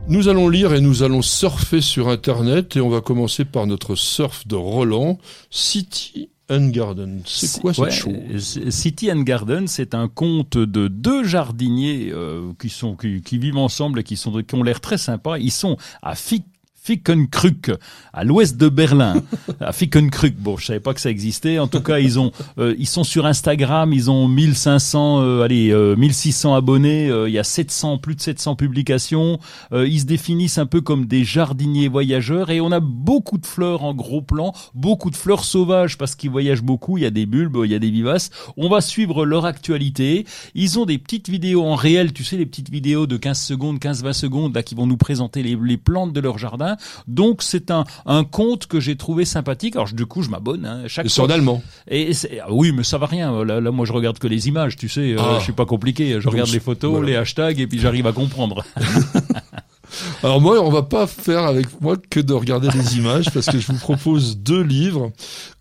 [0.09, 3.97] Nous allons lire et nous allons surfer sur Internet et on va commencer par notre
[3.97, 5.19] surf de Roland,
[5.51, 7.23] City and Garden.
[7.25, 8.61] C'est quoi cette chose?
[8.71, 13.57] City and Garden, c'est un conte de deux jardiniers euh, qui sont qui, qui, vivent
[13.57, 15.39] ensemble et qui sont qui ont l'air très sympas.
[15.39, 16.45] Ils sont à Fic
[16.87, 17.79] Fickenkrug,
[18.13, 19.15] à l'ouest de Berlin.
[19.61, 21.59] à Fickenkrug, bon, je savais pas que ça existait.
[21.59, 25.75] En tout cas, ils ont, euh, ils sont sur Instagram, ils ont 1500, euh, allez,
[25.75, 27.07] 1600 euh, abonnés.
[27.27, 29.41] il y a 700, plus de 700 publications.
[29.73, 33.83] ils se définissent un peu comme des jardiniers voyageurs et on a beaucoup de fleurs
[33.83, 36.99] en gros plan, beaucoup de fleurs sauvages parce qu'ils voyagent beaucoup.
[36.99, 38.31] Il y a des bulbes, il y a des vivaces.
[38.57, 40.25] On va suivre leur actualité.
[40.55, 43.79] Ils ont des petites vidéos en réel, tu sais, les petites vidéos de 15 secondes,
[43.81, 46.76] 15-20 secondes là qui vont nous présenter les, les plantes de leur jardin.
[47.07, 49.77] Donc c'est un, un compte que j'ai trouvé sympathique.
[49.77, 50.67] Alors du coup je m'abonne.
[50.67, 51.31] Hein, chaque fois.
[51.31, 51.63] allemand.
[51.89, 52.13] Et
[52.43, 53.45] ah oui, mais ça va rien.
[53.45, 55.13] Là, là, moi je regarde que les images, tu sais.
[55.13, 55.37] Euh, ah.
[55.39, 56.21] Je suis pas compliqué.
[56.21, 58.65] Je regarde les photos, les hashtags et puis j'arrive à comprendre.
[60.23, 63.59] Alors moi, on va pas faire avec moi que de regarder les images parce que
[63.59, 65.13] je vous propose deux livres.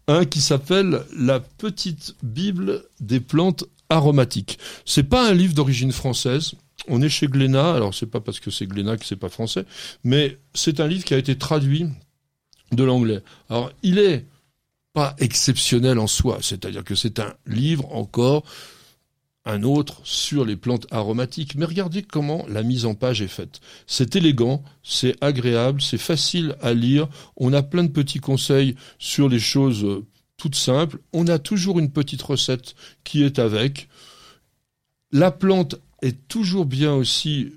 [0.08, 4.60] Un qui s'appelle La petite Bible des plantes aromatiques.
[4.86, 6.54] C'est pas un livre d'origine française
[6.88, 9.66] on est chez Glénat, alors c'est pas parce que c'est Glénat que c'est pas français,
[10.04, 11.88] mais c'est un livre qui a été traduit
[12.72, 13.22] de l'anglais.
[13.50, 14.26] Alors il est
[14.94, 18.44] pas exceptionnel en soi, c'est-à-dire que c'est un livre encore
[19.46, 21.56] un autre sur les plantes aromatiques.
[21.56, 23.62] Mais regardez comment la mise en page est faite.
[23.88, 27.08] C'est élégant, c'est agréable, c'est facile à lire.
[27.38, 30.06] On a plein de petits conseils sur les choses euh,
[30.38, 31.00] toutes simples.
[31.14, 33.88] On a toujours une petite recette qui est avec.
[35.12, 37.54] La plante est toujours bien aussi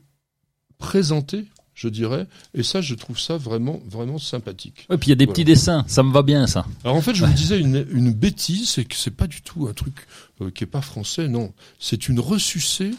[0.79, 1.47] présenté.
[1.81, 2.27] Je dirais.
[2.55, 4.87] Et ça, je trouve ça vraiment, vraiment sympathique.
[4.91, 5.35] Et puis il y a des Voilà.
[5.35, 6.67] petits dessins, ça me va bien ça.
[6.83, 9.69] Alors en fait, je vous disais une, une bêtise, c'est que c'est pas du tout
[9.69, 9.95] un truc
[10.41, 11.53] euh, qui est pas français, non.
[11.79, 12.91] C'est une ressucée,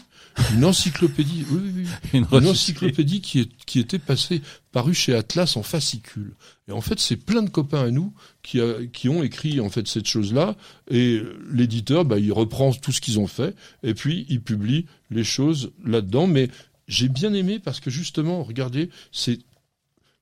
[0.54, 1.44] une encyclopédie.
[1.50, 1.86] Oui, oui, oui.
[2.18, 4.40] Une Une encyclopédie qui, est, qui était passée,
[4.72, 6.34] parue chez Atlas en fascicule.
[6.68, 9.68] Et en fait, c'est plein de copains à nous qui, a- qui ont écrit en
[9.68, 10.56] fait cette chose-là.
[10.90, 11.20] Et
[11.52, 15.72] l'éditeur, bah, il reprend tout ce qu'ils ont fait et puis il publie les choses
[15.84, 16.26] là-dedans.
[16.28, 16.48] Mais
[16.90, 19.38] j'ai bien aimé parce que justement, regardez, c'est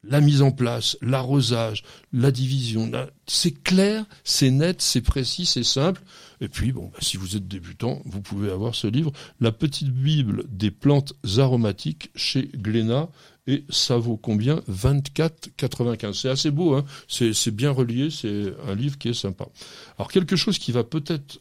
[0.04, 2.90] la mise en place, l'arrosage, la division.
[3.26, 6.02] C'est clair, c'est net, c'est précis, c'est simple.
[6.40, 9.90] Et puis, bon, bah, si vous êtes débutant, vous pouvez avoir ce livre, La petite
[9.90, 13.08] Bible des plantes aromatiques chez Glénat.
[13.46, 14.56] Et ça vaut combien?
[14.70, 16.12] 24,95.
[16.12, 19.48] C'est assez beau, hein c'est bien relié, c'est un livre qui est sympa.
[19.96, 21.40] Alors, quelque chose qui va peut-être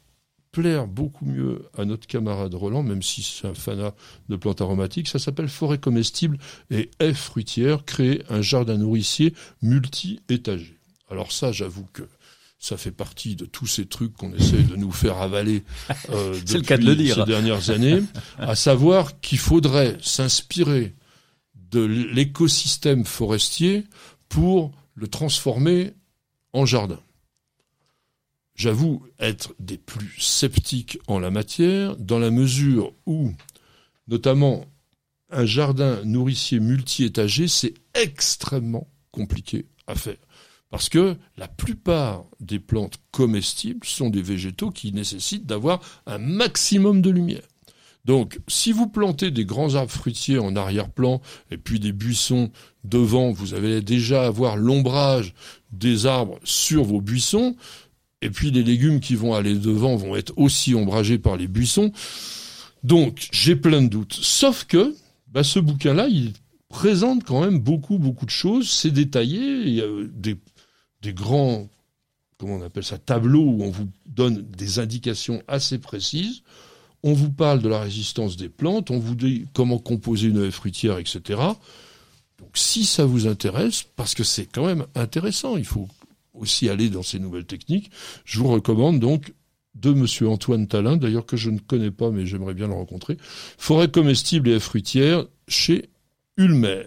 [0.58, 3.94] plaire beaucoup mieux à notre camarade Roland, même si c'est un fanat
[4.28, 6.40] de plantes aromatiques, ça s'appelle Forêt comestible
[6.72, 10.80] et haies fruitières, créer un jardin nourricier multi-étagé.
[11.12, 12.02] Alors ça, j'avoue que
[12.58, 15.64] ça fait partie de tous ces trucs qu'on essaie de nous faire avaler
[16.10, 17.16] euh, C'est le cas de le depuis dire.
[17.18, 18.02] ces dernières années,
[18.40, 20.96] à savoir qu'il faudrait s'inspirer
[21.70, 23.84] de l'écosystème forestier
[24.28, 25.94] pour le transformer
[26.52, 27.00] en jardin.
[28.58, 33.32] J'avoue être des plus sceptiques en la matière, dans la mesure où,
[34.08, 34.66] notamment,
[35.30, 40.18] un jardin nourricier multi-étagé, c'est extrêmement compliqué à faire.
[40.72, 47.04] Parce que la plupart des plantes comestibles sont des végétaux qui nécessitent d'avoir un maximum
[47.04, 47.48] de lumière.
[48.06, 52.52] Donc, si vous plantez des grands arbres fruitiers en arrière-plan et puis des buissons
[52.86, 55.36] devant, vous allez déjà avoir l'ombrage
[55.72, 57.56] des arbres sur vos buissons.
[58.22, 61.92] Et puis les légumes qui vont aller devant vont être aussi ombragés par les buissons.
[62.84, 64.18] Donc, j'ai plein de doutes.
[64.22, 64.96] Sauf que,
[65.28, 66.34] bah, ce bouquin-là, il
[66.70, 68.70] présente quand même beaucoup, beaucoup de choses.
[68.70, 69.40] C'est détaillé.
[69.40, 70.38] Il y a des,
[71.02, 71.68] des grands,
[72.38, 76.42] comment on appelle ça, tableaux où on vous donne des indications assez précises.
[77.04, 78.90] On vous parle de la résistance des plantes.
[78.90, 81.22] On vous dit comment composer une haie fruitière, etc.
[82.40, 85.88] Donc, si ça vous intéresse, parce que c'est quand même intéressant, il faut
[86.38, 87.92] aussi aller dans ces nouvelles techniques,
[88.26, 89.34] je vous recommande donc
[89.76, 93.18] de Monsieur Antoine Talin, d'ailleurs que je ne connais pas, mais j'aimerais bien le rencontrer.
[93.58, 95.90] Forêt comestible et haies fruitières chez
[96.38, 96.86] Ulmer.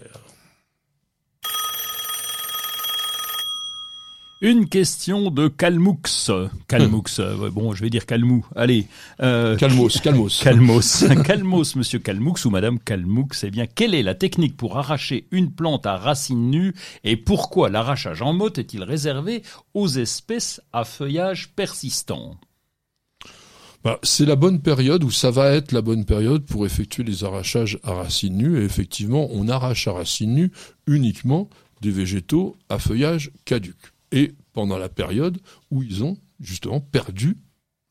[4.43, 5.99] Une question de Calmoux.
[6.67, 8.43] Calmoux, euh, ouais, bon, je vais dire Calmou.
[8.55, 8.87] Allez.
[9.21, 10.41] Euh, Calmos, Calmos.
[10.41, 11.05] Calmos.
[11.23, 13.27] Calmos, monsieur Calmoux ou madame Calmoux.
[13.43, 16.73] Eh bien, quelle est la technique pour arracher une plante à racines nues
[17.03, 19.43] et pourquoi l'arrachage en motte est-il réservé
[19.75, 22.35] aux espèces à feuillage persistant?
[23.83, 27.23] Bah, c'est la bonne période où ça va être la bonne période pour effectuer les
[27.23, 28.59] arrachages à racines nues.
[28.59, 30.51] Et effectivement, on arrache à racines nues
[30.87, 31.47] uniquement
[31.81, 33.77] des végétaux à feuillage caduc.
[34.11, 35.39] Et pendant la période
[35.69, 37.37] où ils ont justement perdu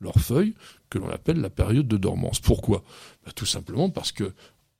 [0.01, 0.55] leurs feuilles,
[0.89, 2.41] que l'on appelle la période de dormance.
[2.41, 2.83] Pourquoi?
[3.25, 4.33] Bah, Tout simplement parce que,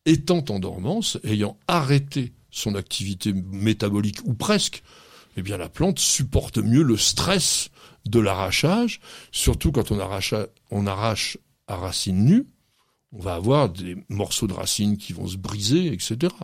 [0.07, 4.83] étant en dormance, ayant arrêté son activité métabolique ou presque,
[5.37, 7.71] eh bien la plante supporte mieux le stress
[8.07, 11.39] de l'arrachage, surtout quand on arrache, à, on arrache
[11.69, 12.47] à racines nues,
[13.13, 16.35] on va avoir des morceaux de racines qui vont se briser, etc.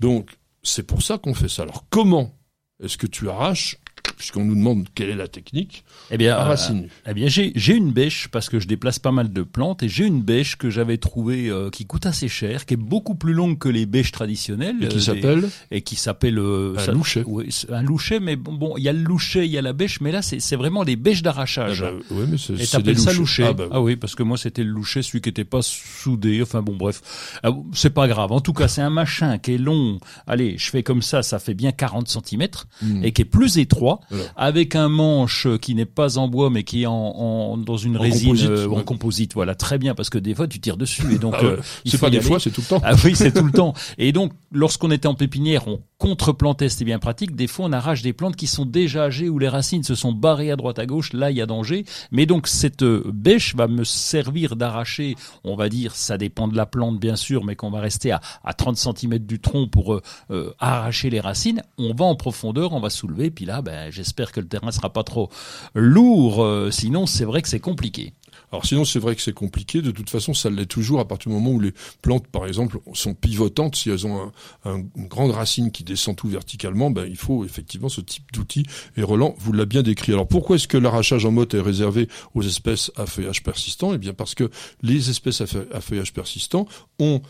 [0.00, 1.62] Donc, c'est pour ça qu'on fait ça.
[1.62, 2.36] Alors, comment
[2.82, 3.78] est-ce que tu arraches
[4.16, 6.88] Puisqu'on nous demande quelle est la technique, Eh bien, à euh, racines nues.
[7.06, 9.88] Eh bien, j'ai j'ai une bêche parce que je déplace pas mal de plantes et
[9.88, 13.32] j'ai une bêche que j'avais trouvée euh, qui coûte assez cher, qui est beaucoup plus
[13.32, 16.80] longue que les bêches traditionnelles Et euh, qui des- s'appelle et qui s'appelle euh, Un
[16.80, 17.22] ça- louchet.
[17.26, 19.62] Oui, c'est un louchet, mais bon, bon, il y a le louchet, il y a
[19.62, 21.80] la bêche, mais là c'est c'est vraiment des bêches Ah d'arrachage.
[21.82, 24.14] bah, ouais, mais c'est Et c'est des t'appelles ça louchet Ah bah, Ah oui, parce
[24.14, 26.40] que moi c'était le louchet, celui qui était pas soudé.
[26.42, 27.00] Enfin bon, bref,
[27.42, 28.32] Ah, c'est pas grave.
[28.32, 29.98] En tout cas, c'est un machin qui est long.
[30.26, 32.46] Allez, je fais comme ça, ça fait bien 40 cm
[32.82, 33.04] hmm.
[33.04, 34.24] et qui est plus étroit, Voilà.
[34.36, 37.96] avec un manche qui n'est pas en bois mais qui est en, en- dans une
[37.96, 39.34] En résine composite, euh, en composite.
[39.34, 41.56] Voilà, très bien parce que des fois tu tires dessus et donc Ah ouais, euh,
[41.86, 42.26] c'est pas des aller.
[42.26, 42.80] fois, c'est tout le temps.
[42.84, 43.74] Ah oui, c'est tout le temps.
[43.98, 47.34] Et donc, lorsqu'on était en pépinière, on contreplantait, c'était bien pratique.
[47.34, 50.12] Des fois, on arrache des plantes qui sont déjà âgées où les racines se sont
[50.12, 51.14] barrées à droite à gauche.
[51.14, 51.86] Là, il y a danger.
[52.10, 56.58] Mais donc, cette euh, bêche va me servir d'arracher, on va dire, ça dépend de
[56.58, 59.94] la plante, bien sûr, mais qu'on va rester à, à 30 cm du tronc pour
[59.94, 61.62] euh, euh, arracher les racines.
[61.78, 63.30] On va en profondeur, on va soulever.
[63.30, 65.30] Puis là, ben, j'espère que le terrain sera pas trop
[65.74, 66.46] lourd.
[66.70, 68.12] sinon, c'est vrai que c'est compliqué.
[68.54, 69.82] Alors sinon, c'est vrai que c'est compliqué.
[69.82, 72.78] De toute façon, ça l'est toujours à partir du moment où les plantes, par exemple,
[72.92, 73.74] sont pivotantes.
[73.74, 74.30] Si elles ont
[74.64, 78.30] un- un- une grande racine qui descend tout verticalement, ben, il faut effectivement ce type
[78.32, 78.64] d'outil.
[78.96, 80.12] Et Roland vous l'a bien décrit.
[80.12, 83.92] Alors pourquoi est-ce que l'arrachage en motte est réservé aux espèces à feuillage persistant?
[83.92, 84.48] Eh bien parce que
[84.82, 86.68] les espèces à feuillage persistant
[87.00, 87.22] ont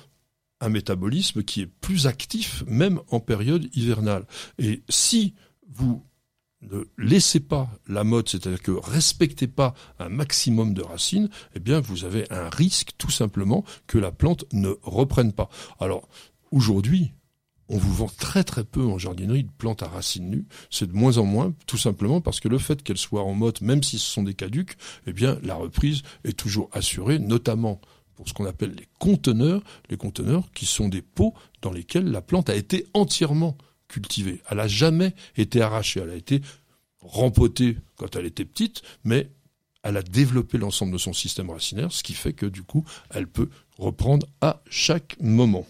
[0.60, 4.26] un métabolisme qui est plus actif même en période hivernale.
[4.58, 5.32] Et si
[5.72, 6.04] vous
[6.70, 11.80] ne laissez pas la mode, c'est-à-dire que respectez pas un maximum de racines, eh bien
[11.80, 15.48] vous avez un risque tout simplement que la plante ne reprenne pas.
[15.78, 16.08] Alors
[16.50, 17.12] aujourd'hui,
[17.68, 20.46] on vous vend très très peu en jardinerie de plantes à racines nues.
[20.70, 23.60] C'est de moins en moins, tout simplement parce que le fait qu'elles soient en mode,
[23.62, 27.80] même si ce sont des caducs, eh bien la reprise est toujours assurée, notamment
[28.16, 32.22] pour ce qu'on appelle les conteneurs, les conteneurs qui sont des pots dans lesquels la
[32.22, 33.56] plante a été entièrement
[33.94, 34.42] cultivée.
[34.50, 36.42] Elle n'a jamais été arrachée, elle a été
[37.00, 39.30] rempotée quand elle était petite, mais
[39.84, 43.28] elle a développé l'ensemble de son système racinaire, ce qui fait que du coup, elle
[43.28, 45.64] peut reprendre à chaque moment.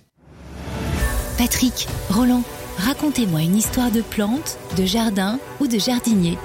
[1.36, 2.44] Patrick, Roland,
[2.78, 6.38] racontez-moi une histoire de plante, de jardin ou de jardinier.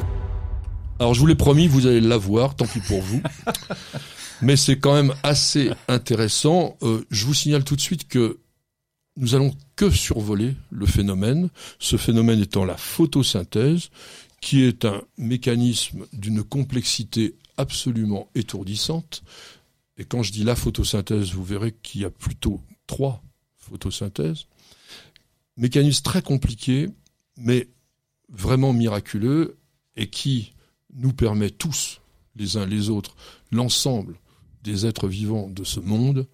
[0.99, 3.21] Alors je vous l'ai promis, vous allez la voir, tant pis pour vous.
[4.41, 6.75] Mais c'est quand même assez intéressant.
[6.81, 8.39] Euh, je vous signale tout de suite que
[9.15, 11.49] nous allons que survoler le phénomène,
[11.79, 13.91] ce phénomène étant la photosynthèse,
[14.41, 19.23] qui est un mécanisme d'une complexité absolument étourdissante.
[19.97, 23.23] Et quand je dis la photosynthèse, vous verrez qu'il y a plutôt trois
[23.55, 24.47] photosynthèses.
[25.55, 26.89] Mécanisme très compliqué,
[27.37, 27.69] mais
[28.27, 29.55] vraiment miraculeux,
[29.95, 30.55] et qui
[30.93, 32.01] nous permet tous,
[32.35, 33.15] les uns les autres,
[33.49, 34.19] l'ensemble
[34.61, 36.27] des êtres vivants de ce monde,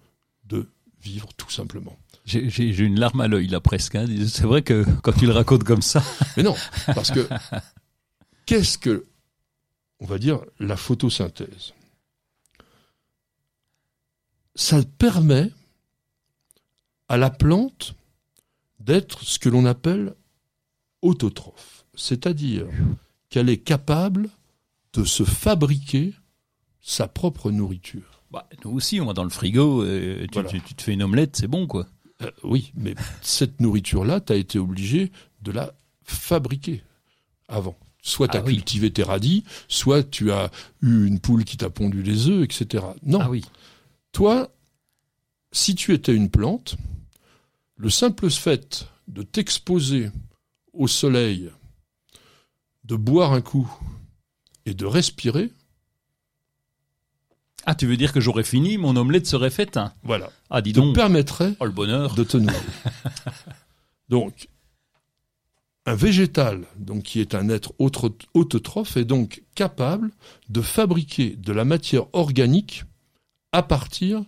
[0.46, 0.68] de
[1.00, 1.96] vivre tout simplement.
[2.26, 3.94] J'ai une larme à l'œil là presque.
[3.94, 4.06] Hein.
[4.26, 6.02] C'est vrai que quand tu le racontes comme ça.
[6.36, 6.56] Mais non,
[6.86, 7.28] parce que
[8.46, 9.06] qu'est-ce que,
[10.00, 11.72] on va dire, la photosynthèse?
[14.56, 15.52] Ça permet
[17.08, 17.94] à la plante
[18.80, 20.14] d'être ce que l'on appelle
[21.02, 22.66] autotrophe, c'est-à-dire
[23.28, 24.30] qu'elle est capable
[24.94, 26.14] de se fabriquer
[26.80, 28.22] sa propre nourriture.
[28.30, 31.46] Bah, nous aussi, on va dans le frigo, euh, tu, te fais une omelette, c'est
[31.46, 31.86] bon quoi.
[32.22, 35.12] Euh, oui, mais cette nourriture-là, tu as été obligé
[35.42, 36.82] de la fabriquer
[37.48, 37.76] avant.
[38.02, 40.50] Soit tu as ah cultivé tes radis, soit tu as
[40.80, 42.84] eu une poule qui t'a pondu les œufs, etc.
[43.02, 43.18] Non.
[43.20, 43.44] Ah oui.
[44.12, 44.50] Toi,
[45.52, 46.76] si tu étais une plante,
[47.76, 50.10] le simple fait de t'exposer
[50.72, 51.50] au soleil,
[52.84, 53.68] de boire un coup
[54.64, 55.50] et de respirer,
[57.66, 60.30] ah, tu veux dire que j'aurais fini, mon omelette serait faite hein Voilà.
[60.50, 60.94] Ah, dis donc.
[60.94, 62.14] Te permettrait oh, le bonheur.
[62.14, 62.60] de te nourrir.
[64.08, 64.48] donc,
[65.84, 67.74] un végétal, donc qui est un être
[68.34, 70.12] autotrophe, est donc capable
[70.48, 72.84] de fabriquer de la matière organique
[73.50, 74.24] à partir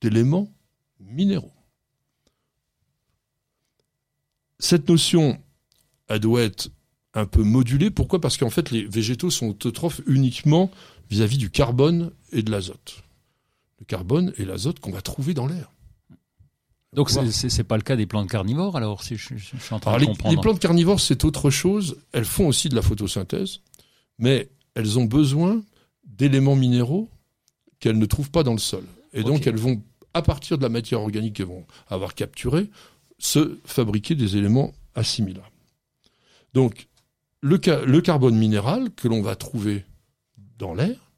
[0.00, 0.50] d'éléments
[0.98, 1.52] minéraux.
[4.58, 5.38] Cette notion,
[6.08, 6.70] elle doit être
[7.14, 7.90] un peu modulée.
[7.90, 8.20] Pourquoi?
[8.20, 10.70] Parce qu'en fait, les végétaux sont autotrophes uniquement
[11.10, 13.02] vis-à-vis du carbone et de l'azote.
[13.80, 15.70] Le carbone et l'azote qu'on va trouver dans l'air.
[16.94, 20.06] Donc c'est pas le cas des plantes carnivores alors si je, suis en train de
[20.06, 20.34] comprendre.
[20.34, 21.98] Les plantes carnivores c'est autre chose.
[22.12, 23.60] Elles font aussi de la photosynthèse,
[24.18, 25.62] mais elles ont besoin
[26.04, 27.10] d'éléments minéraux
[27.78, 28.84] qu'elles ne trouvent pas dans le sol.
[29.12, 29.82] Et donc elles vont,
[30.14, 32.70] à partir de la matière organique qu'elles vont avoir capturée,
[33.18, 35.46] se fabriquer des éléments assimilables.
[36.54, 36.88] Donc
[37.42, 39.84] le, le carbone minéral que l'on va trouver
[40.58, 41.12] dans l'air,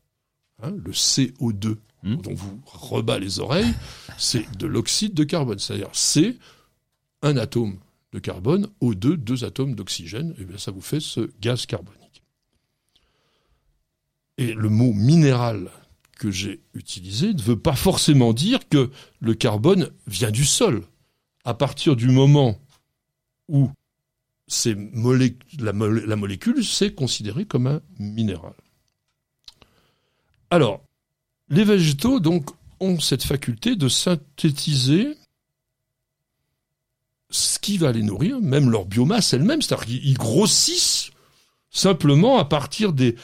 [0.62, 2.16] hein, le CO2 hmm.
[2.16, 3.74] dont vous rebat les oreilles,
[4.18, 5.58] c'est de l'oxyde de carbone.
[5.58, 6.36] C'est-à-dire c'est
[7.22, 7.78] un atome
[8.12, 12.22] de carbone, O2, deux atomes d'oxygène, et bien ça vous fait ce gaz carbonique.
[14.38, 15.70] Et le mot minéral
[16.18, 20.84] que j'ai utilisé ne veut pas forcément dire que le carbone vient du sol.
[21.44, 22.58] À partir du moment
[23.48, 23.70] où
[25.58, 28.54] la, la molécule, c'est considéré comme un minéral.
[30.50, 30.82] Alors,
[31.48, 35.16] les végétaux, donc, ont cette faculté de synthétiser
[37.30, 41.10] ce qui va les nourrir, même leur biomasse elle-même, c'est-à-dire qu'ils grossissent
[41.70, 43.16] simplement à partir des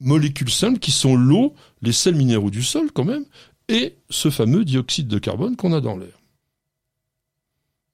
[0.00, 3.24] molécules simples qui sont l'eau, les sels minéraux du sol quand même,
[3.68, 6.20] et ce fameux dioxyde de carbone qu'on a dans l'air.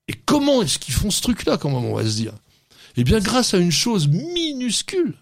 [0.08, 2.32] Et comment est-ce qu'ils font ce truc-là, quand même, on va se dire?
[2.96, 5.14] Eh bien, grâce à une chose minuscule.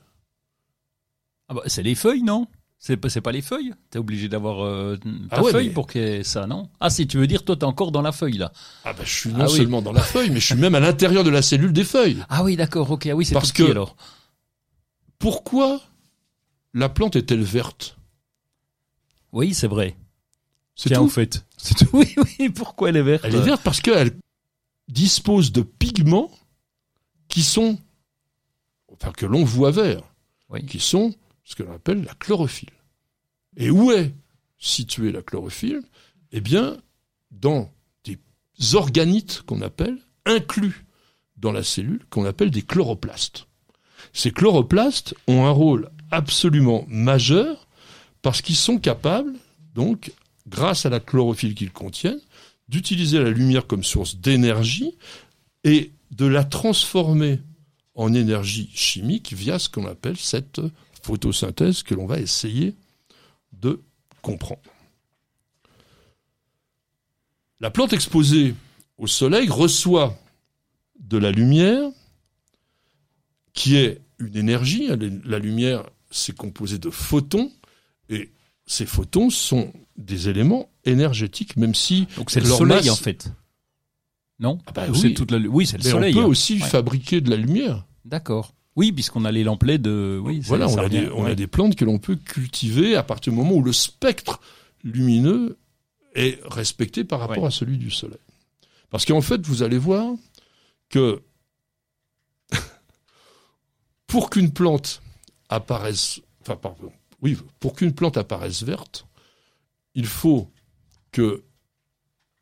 [1.49, 2.47] Ah bah, c'est les feuilles, non?
[2.79, 3.73] C'est pas, pas les feuilles?
[3.91, 4.97] T'es obligé d'avoir euh,
[5.31, 6.69] ta ah feuille pour que ça, non?
[6.81, 8.53] Ah si, tu veux dire, toi t'es encore dans la feuille là
[8.85, 10.81] Ah bah je suis non ah seulement dans la feuille, mais je suis même à
[10.81, 12.23] l'intérieur de la cellule des feuilles.
[12.29, 13.97] Ah oui, d'accord, ok, ah oui, c'est Parce que, alors.
[15.19, 15.81] Pourquoi
[16.75, 17.97] la plante est-elle verte?
[19.33, 19.97] Oui, c'est vrai.
[20.75, 21.01] C'est tout.
[21.01, 21.45] en fait.
[21.79, 21.87] Tout.
[21.95, 23.25] Oui, oui, pourquoi elle est verte?
[23.25, 24.13] Elle est verte parce qu'elle
[24.89, 26.31] dispose de pigments
[27.29, 27.79] qui sont,
[28.93, 30.03] enfin que l'on voit vert,
[30.69, 31.15] qui sont
[31.47, 32.69] ce que l'on appelle la chlorophylle.
[33.57, 34.13] Et où est
[34.59, 35.83] située la chlorophylle
[36.33, 36.77] Eh bien,
[37.31, 37.73] dans
[38.05, 38.19] des
[38.75, 40.85] organites qu'on appelle, inclus
[41.37, 43.47] dans la cellule, qu'on appelle des chloroplastes.
[44.13, 47.69] Ces chloroplastes ont un rôle absolument majeur
[48.23, 49.35] parce qu'ils sont capables,
[49.75, 50.13] donc,
[50.49, 52.21] grâce à la chlorophylle qu'ils contiennent,
[52.69, 54.97] d'utiliser la lumière comme source d'énergie
[55.63, 57.39] et de la transformer
[57.95, 60.61] en énergie chimique via ce qu'on appelle cette
[61.07, 62.75] photosynthèse que l'on va essayer
[63.53, 63.81] de
[64.23, 64.61] comprendre.
[67.61, 68.55] La plante exposée
[68.99, 70.17] au soleil reçoit
[70.99, 71.89] de la lumière
[73.53, 74.89] qui est une énergie.
[75.25, 77.51] La lumière, c'est composé de photons
[78.09, 78.31] et
[78.67, 83.33] ces photons sont des éléments énergétiques, même si donc c'est le soleil masse- en fait.
[84.39, 84.59] Non?
[84.67, 84.99] Ah bah Ou oui.
[85.01, 86.15] c'est toute la lu- Oui, c'est le Mais soleil.
[86.15, 86.29] on peut hein.
[86.29, 86.69] aussi Ouais.
[86.69, 87.87] fabriquer de la lumière.
[88.05, 88.53] D'accord.
[88.77, 89.87] Oui, puisqu'on a les lampes LED.
[89.87, 91.35] euh, Oui, Voilà, on, a des, on a ouais.
[91.37, 94.39] des plantes que l'on peut cultiver à partir du moment où le spectre
[94.85, 95.57] lumineux
[96.15, 97.49] est respecté par rapport Ouais.
[97.49, 98.19] à celui du soleil.
[98.91, 100.15] Parce qu'en fait, vous allez voir
[100.91, 101.23] que
[104.07, 105.03] pour qu'une plante
[105.49, 109.07] apparaisse, enfin pardon, oui, pour qu'une plante apparaisse verte,
[109.95, 110.51] il faut
[111.13, 111.43] que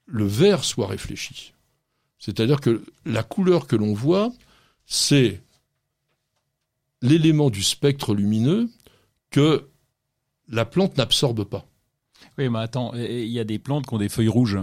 [0.06, 1.52] le vert soit réfléchi.
[2.18, 4.32] C'est-à-dire que la couleur que l'on voit,
[4.86, 5.40] c'est
[7.04, 8.68] l'élément du spectre lumineux
[9.30, 9.68] que
[10.48, 11.66] la plante n'absorbe pas.
[12.38, 14.58] Oui, mais attends, il y a des plantes qui ont des feuilles rouges.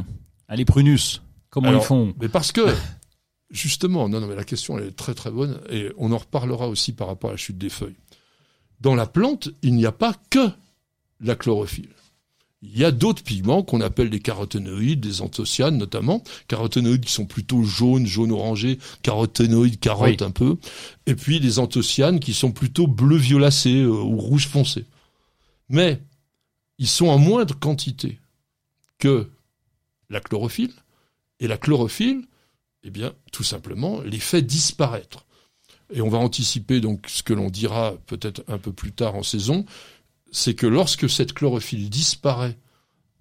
[0.48, 2.14] Ah, les prunus, comment Alors, ils font?
[2.20, 2.62] Mais parce que,
[3.52, 6.68] justement, non, non, mais la question elle est très très bonne et on en reparlera
[6.68, 7.96] aussi par rapport à la chute des feuilles.
[8.80, 10.50] Dans la plante, il n'y a pas que
[11.20, 11.94] la chlorophylle.
[12.64, 17.26] Il y a d'autres pigments qu'on appelle des caroténoïdes, des anthocyanes notamment, caroténoïdes qui sont
[17.26, 20.28] plutôt jaunes, jaune orangé, caroténoïdes carottes Oui.
[20.28, 20.58] un peu,
[21.08, 24.86] et puis des anthocyanes qui sont plutôt bleu violacé euh, ou rouge foncé.
[25.70, 26.02] Mais
[26.78, 28.20] ils sont en moindre quantité
[29.00, 29.30] que
[30.10, 30.74] la chlorophylle,
[31.40, 32.28] et la chlorophylle,
[32.84, 35.26] eh bien, tout simplement, les fait disparaître.
[35.94, 39.24] Et on va anticiper donc ce que l'on dira peut-être un peu plus tard en
[39.24, 39.66] saison,
[40.32, 42.58] c'est que lorsque cette chlorophylle disparaît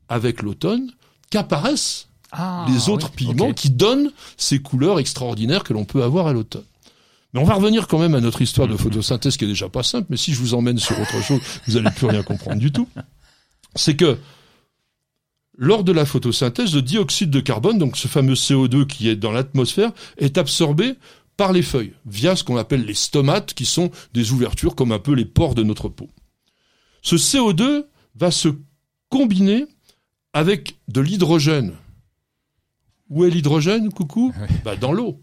[0.09, 0.93] avec l'automne,
[1.31, 6.27] qu'apparaissent Ah, les autres oui, pigments qui donnent ces couleurs extraordinaires que l'on peut avoir
[6.27, 6.65] à l'automne.
[7.33, 9.83] Mais on va revenir quand même à notre histoire de photosynthèse qui est déjà pas
[9.83, 12.73] simple, mais si je vous emmène sur autre chose, vous allez plus rien comprendre du
[12.73, 12.89] tout.
[13.77, 14.19] C'est que
[15.57, 19.31] lors de la photosynthèse, le dioxyde de carbone, donc ce fameux CO2 qui est dans
[19.31, 20.95] l'atmosphère, est absorbé
[21.37, 24.99] par les feuilles, via ce qu'on appelle les stomates, qui sont des ouvertures comme un
[24.99, 26.09] peu les pores de notre peau.
[27.03, 28.49] Ce CO2 va se
[29.09, 29.67] combiner
[30.33, 31.75] avec de l'hydrogène.
[33.09, 34.33] Où est l'hydrogène, coucou
[34.65, 35.21] bah, Dans l'eau.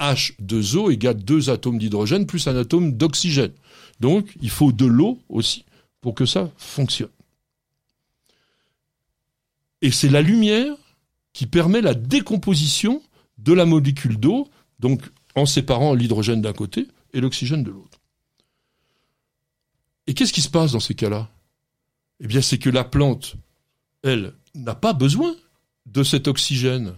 [0.00, 3.52] H2O égale deux atomes d'hydrogène plus un atome d'oxygène.
[3.98, 5.64] Donc, il faut de l'eau aussi
[6.00, 7.08] pour que ça fonctionne.
[9.82, 10.74] Et c'est la lumière
[11.32, 13.02] qui permet la décomposition
[13.38, 14.48] de la molécule d'eau,
[14.80, 15.02] donc
[15.34, 17.97] en séparant l'hydrogène d'un côté et l'oxygène de l'autre.
[20.08, 21.30] Et qu'est-ce qui se passe dans ces cas-là?
[22.20, 23.36] Eh bien, c'est que la plante,
[24.02, 25.36] elle, n'a pas besoin
[25.84, 26.94] de cet oxygène.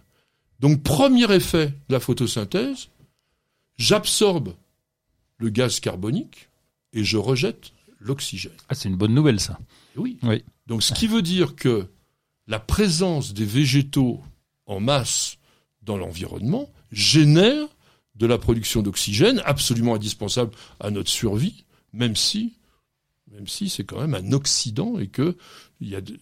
[0.61, 2.89] Donc, premier effet de la photosynthèse,
[3.77, 4.55] j'absorbe
[5.39, 6.49] le gaz carbonique
[6.93, 8.53] et je rejette l'oxygène.
[8.69, 9.59] Ah, c'est une bonne nouvelle, ça.
[9.97, 10.19] Oui.
[10.23, 10.45] Oui.
[10.69, 11.89] Donc, ce qui veut dire que
[12.47, 14.23] la présence des végétaux
[14.67, 15.37] en masse
[15.83, 17.67] dans l'environnement génère
[18.15, 22.55] de la production d'oxygène absolument indispensable à notre survie, même si,
[23.41, 25.35] même si c'est quand même un oxydant et que
[25.81, 26.21] il y a des,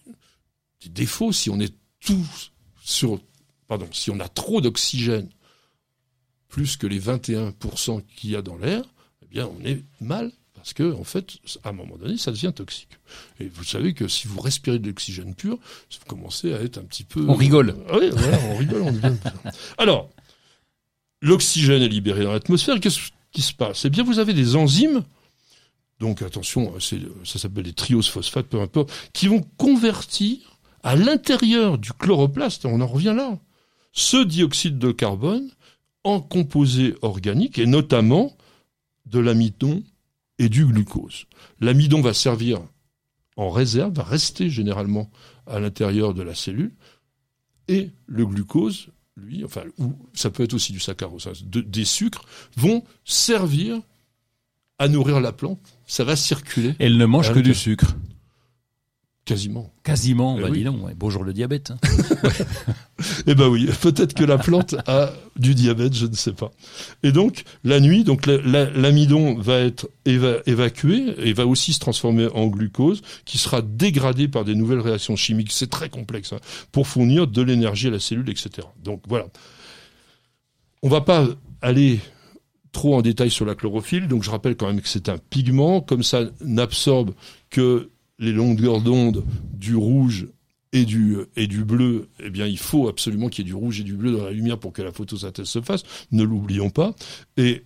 [0.81, 3.19] des défauts si on est tous sur,
[3.67, 5.29] pardon, si on a trop d'oxygène,
[6.47, 8.83] plus que les 21% qu'il y a dans l'air,
[9.21, 12.53] eh bien, on est mal parce que, en fait, à un moment donné, ça devient
[12.55, 12.97] toxique.
[13.41, 16.83] Et vous savez que si vous respirez de l'oxygène pur, vous commencez à être un
[16.83, 17.25] petit peu.
[17.27, 17.75] On rigole.
[17.89, 19.15] Ah oui, voilà, on rigole, on devient.
[19.77, 20.09] Alors,
[21.21, 22.79] l'oxygène est libéré dans l'atmosphère.
[22.79, 23.83] Qu'est-ce qui se passe?
[23.85, 25.03] Eh bien, vous avez des enzymes.
[25.99, 30.37] Donc, attention, c'est, ça s'appelle des trioses-phosphates, peu importe, qui vont convertir
[30.83, 33.37] à l'intérieur du chloroplaste, on en revient là,
[33.91, 35.49] ce dioxyde de carbone
[36.05, 38.37] en composés organiques et notamment
[39.05, 39.83] de l'amidon
[40.37, 41.25] et du glucose.
[41.59, 42.61] L'amidon va servir
[43.35, 45.09] en réserve, va rester généralement
[45.47, 46.73] à l'intérieur de la cellule
[47.67, 48.87] et le glucose,
[49.17, 52.23] lui, enfin, ou ça peut être aussi du saccharose, hein, de- des sucres,
[52.55, 53.81] vont servir
[54.79, 55.59] à nourrir la plante.
[55.85, 57.95] Ça va circuler Elle ne mange Ah, que du sucre.
[59.25, 59.71] Quasiment.
[59.83, 60.57] Quasiment, Eh bah oui.
[60.59, 60.93] dis donc, ouais.
[60.97, 61.71] bonjour le diabète.
[61.71, 61.77] hein.
[63.27, 66.51] Eh ben oui, peut-être que la plante a du diabète, je ne sais pas.
[67.03, 71.71] Et donc la nuit, donc la- la- l'amidon va être éva- évacué et va aussi
[71.73, 75.51] se transformer en glucose, qui sera dégradé par des nouvelles réactions chimiques.
[75.51, 76.39] C'est très complexe hein,
[76.71, 78.67] pour fournir de l'énergie à la cellule, etc.
[78.83, 79.27] Donc voilà.
[80.81, 81.25] On va pas
[81.61, 81.99] aller
[82.71, 84.07] trop en détail sur la chlorophylle.
[84.07, 87.13] Donc je rappelle quand même que c'est un pigment, comme ça n'absorbe
[87.49, 87.89] que
[88.19, 90.27] les longueurs d'onde du rouge
[90.71, 93.79] et du, et du bleu, eh bien, il faut absolument qu'il y ait du rouge
[93.79, 95.83] et du bleu dans la lumière pour que la photosynthèse se fasse.
[96.11, 96.93] Ne l'oublions pas.
[97.37, 97.65] Et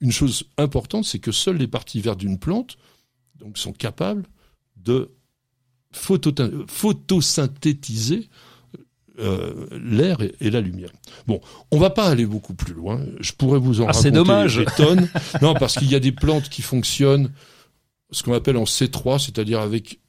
[0.00, 2.76] une chose importante, c'est que seules les parties vertes d'une plante
[3.54, 4.26] sont capables
[4.76, 5.10] de
[5.94, 8.28] photota- photosynthétiser
[9.18, 10.90] euh, l'air et, et la lumière.
[11.26, 11.40] Bon,
[11.70, 13.00] on va pas aller beaucoup plus loin.
[13.20, 14.56] Je pourrais vous en Ah, c'est raconter dommage.
[14.56, 15.08] des tonnes.
[15.42, 17.32] non, parce qu'il y a des plantes qui fonctionnent
[18.10, 20.00] ce qu'on appelle en C3, c'est-à-dire avec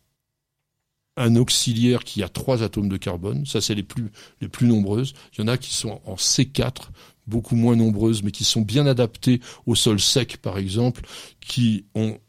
[1.15, 3.45] un auxiliaire qui a trois atomes de carbone.
[3.45, 5.13] Ça, c'est les plus, les plus nombreuses.
[5.33, 6.89] Il y en a qui sont en C4,
[7.25, 11.01] beaucoup moins nombreuses, mais qui sont bien adaptées au sol sec, par exemple,
[11.39, 12.19] qui ont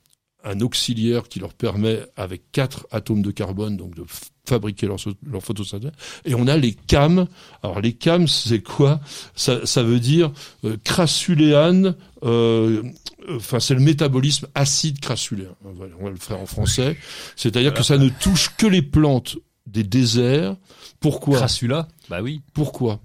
[0.49, 4.05] un auxiliaire qui leur permet, avec quatre atomes de carbone, donc de
[4.49, 4.97] fabriquer leur,
[5.31, 5.93] leur photosynthèse.
[6.25, 7.27] Et on a les CAM.
[7.63, 9.01] Alors les CAM, c'est quoi?
[9.35, 10.33] Ça, ça veut dire
[10.65, 11.95] euh, crassuléane.
[12.25, 12.83] euh,
[13.31, 15.55] Enfin, c'est le métabolisme acide crassuléen.
[15.61, 16.97] Voilà, on va le faire en français.
[17.37, 19.37] C'est-à-dire que ça ne touche que les plantes
[19.67, 20.57] des déserts.
[20.99, 21.37] Pourquoi?
[21.37, 21.89] Crassula?
[22.09, 22.41] Bah oui.
[22.55, 23.01] Pourquoi?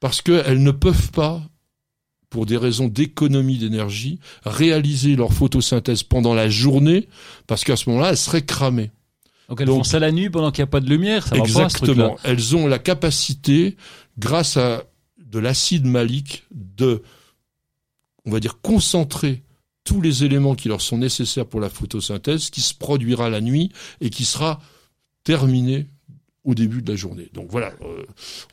[0.00, 1.42] Parce qu'elles ne peuvent pas,
[2.30, 7.08] pour des raisons d'économie d'énergie, réaliser leur photosynthèse pendant la journée,
[7.46, 8.90] parce qu'à ce moment-là, elles seraient cramées.
[9.48, 11.36] Donc elles Donc- font ça la nuit pendant qu'il n'y a pas de lumière, ça
[11.36, 11.92] va pas ce truc-là.
[11.92, 12.16] Exactement.
[12.24, 13.76] Elles ont la capacité,
[14.18, 14.84] grâce à
[15.18, 17.02] de l'acide malique, de,
[18.26, 19.42] on va dire, concentrer
[19.84, 23.70] tous les éléments qui leur sont nécessaires pour la photosynthèse, qui se produira la nuit
[24.02, 24.60] et qui sera
[25.24, 25.86] terminé
[26.48, 27.28] au début de la journée.
[27.34, 28.02] Donc voilà, euh,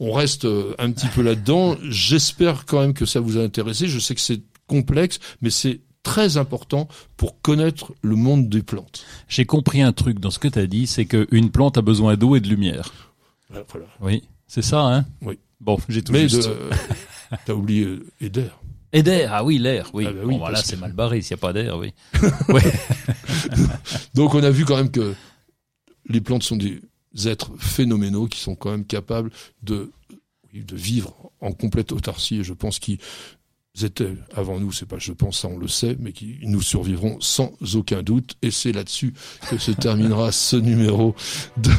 [0.02, 1.78] on reste euh, un petit peu là-dedans.
[1.89, 3.88] J'espère quand même que ça vous a intéressé.
[3.88, 9.06] Je sais que c'est complexe, mais c'est très important pour connaître le monde des plantes.
[9.30, 12.18] J'ai compris un truc dans ce que tu as dit, c'est qu'une plante a besoin
[12.18, 12.93] d'eau et de lumière.
[13.50, 13.88] Voilà, voilà.
[14.02, 15.06] Oui, c'est ça, hein?
[15.22, 15.39] Oui.
[15.62, 16.50] Bon, j'ai tout Mais juste.
[16.50, 16.58] de,
[17.46, 18.60] t'as oublié euh, et d'air.
[18.93, 20.06] Et d'air, ah oui, l'air, oui.
[20.08, 21.91] Ah bah oui, bon, voilà, c'est que- mal barré s'il n'y a pas d'air, oui.
[24.14, 25.14] Donc on a vu quand même que
[26.08, 26.80] les plantes sont des
[27.26, 29.32] êtres phénoménaux qui sont quand même capables
[29.63, 29.91] de,
[30.53, 32.97] vivre en complète autarcie et je pense qu'ils
[33.84, 37.18] étaient avant nous, c'est pas je pense ça on le sait, mais qui nous survivront
[37.20, 39.13] sans aucun doute et c'est là-dessus
[39.49, 41.13] que se terminera ce numéro
[41.57, 41.72] de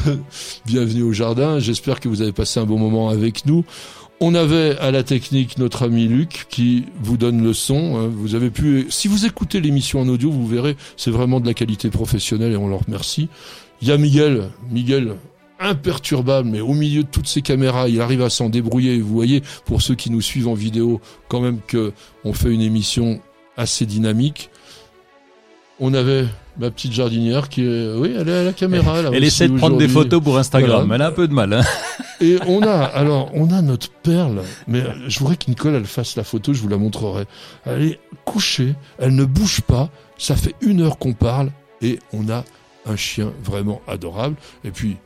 [0.65, 1.57] Bienvenue au jardin.
[1.57, 3.65] J'espère que vous avez passé un bon moment avec nous.
[4.19, 7.97] On avait à la technique notre ami Luc qui vous donne le son.
[7.97, 8.07] hein.
[8.11, 11.53] Vous avez pu, si vous écoutez l'émission en audio, vous verrez, c'est vraiment de la
[11.53, 13.29] qualité professionnelle et on leur remercie.
[13.81, 15.15] Il y a Miguel, Miguel
[15.59, 18.99] imperturbable, mais au milieu de toutes ces caméras, il arrive à s'en débrouiller.
[18.99, 22.61] Vous voyez, pour ceux qui nous suivent en vidéo, quand même que on fait une
[22.61, 23.19] émission
[23.55, 24.49] assez dynamique.
[25.79, 26.25] On avait
[26.59, 29.01] ma petite jardinière qui est, oui, elle est à la caméra.
[29.01, 30.95] Là Elle essaie de prendre des photos pour Instagram, Voilà.
[30.95, 31.53] elle a un peu de mal.
[31.53, 31.61] Hein.
[32.21, 36.15] Et on a, alors, on a notre perle, mais je voudrais que Nicole, elle fasse
[36.15, 37.25] la photo, je vous la montrerai.
[37.65, 41.51] Elle est couchée, elle ne bouge pas, ça fait une heure qu'on parle,
[41.83, 42.43] et on a
[42.87, 44.35] un chien vraiment adorable.
[44.63, 44.97] Et puis,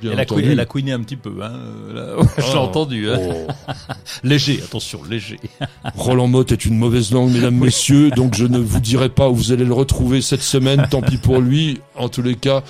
[0.00, 1.52] bien Elle a, couiné, elle a couiné un petit peu, hein.
[1.54, 2.26] euh, là.
[2.38, 3.10] Je l'ai Oh, entendu.
[3.10, 3.18] Hein.
[3.20, 3.72] oh.
[4.24, 5.38] Léger, attention, léger.
[5.96, 9.34] Roland Motte est une mauvaise langue, mesdames, messieurs, donc je ne vous dirai pas où
[9.34, 11.80] vous allez le retrouver cette semaine, tant pis pour lui.
[11.96, 12.62] En tous les cas,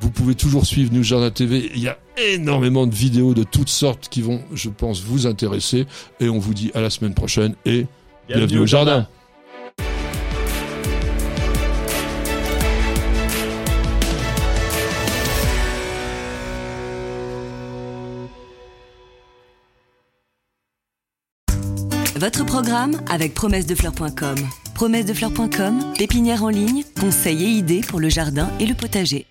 [0.00, 1.70] vous pouvez toujours suivre New Jardin TV.
[1.74, 1.98] Il y a
[2.32, 5.86] énormément de vidéos de toutes sortes qui vont, je pense, vous intéresser.
[6.20, 7.86] Et on vous dit à la semaine prochaine et
[8.28, 9.08] bienvenue, au jardin.
[22.18, 24.34] Votre programme avec promessedefleurs.com.
[24.74, 29.24] Promessedefleurs.com, pépinière en ligne, conseils et idées pour le jardin et le potager.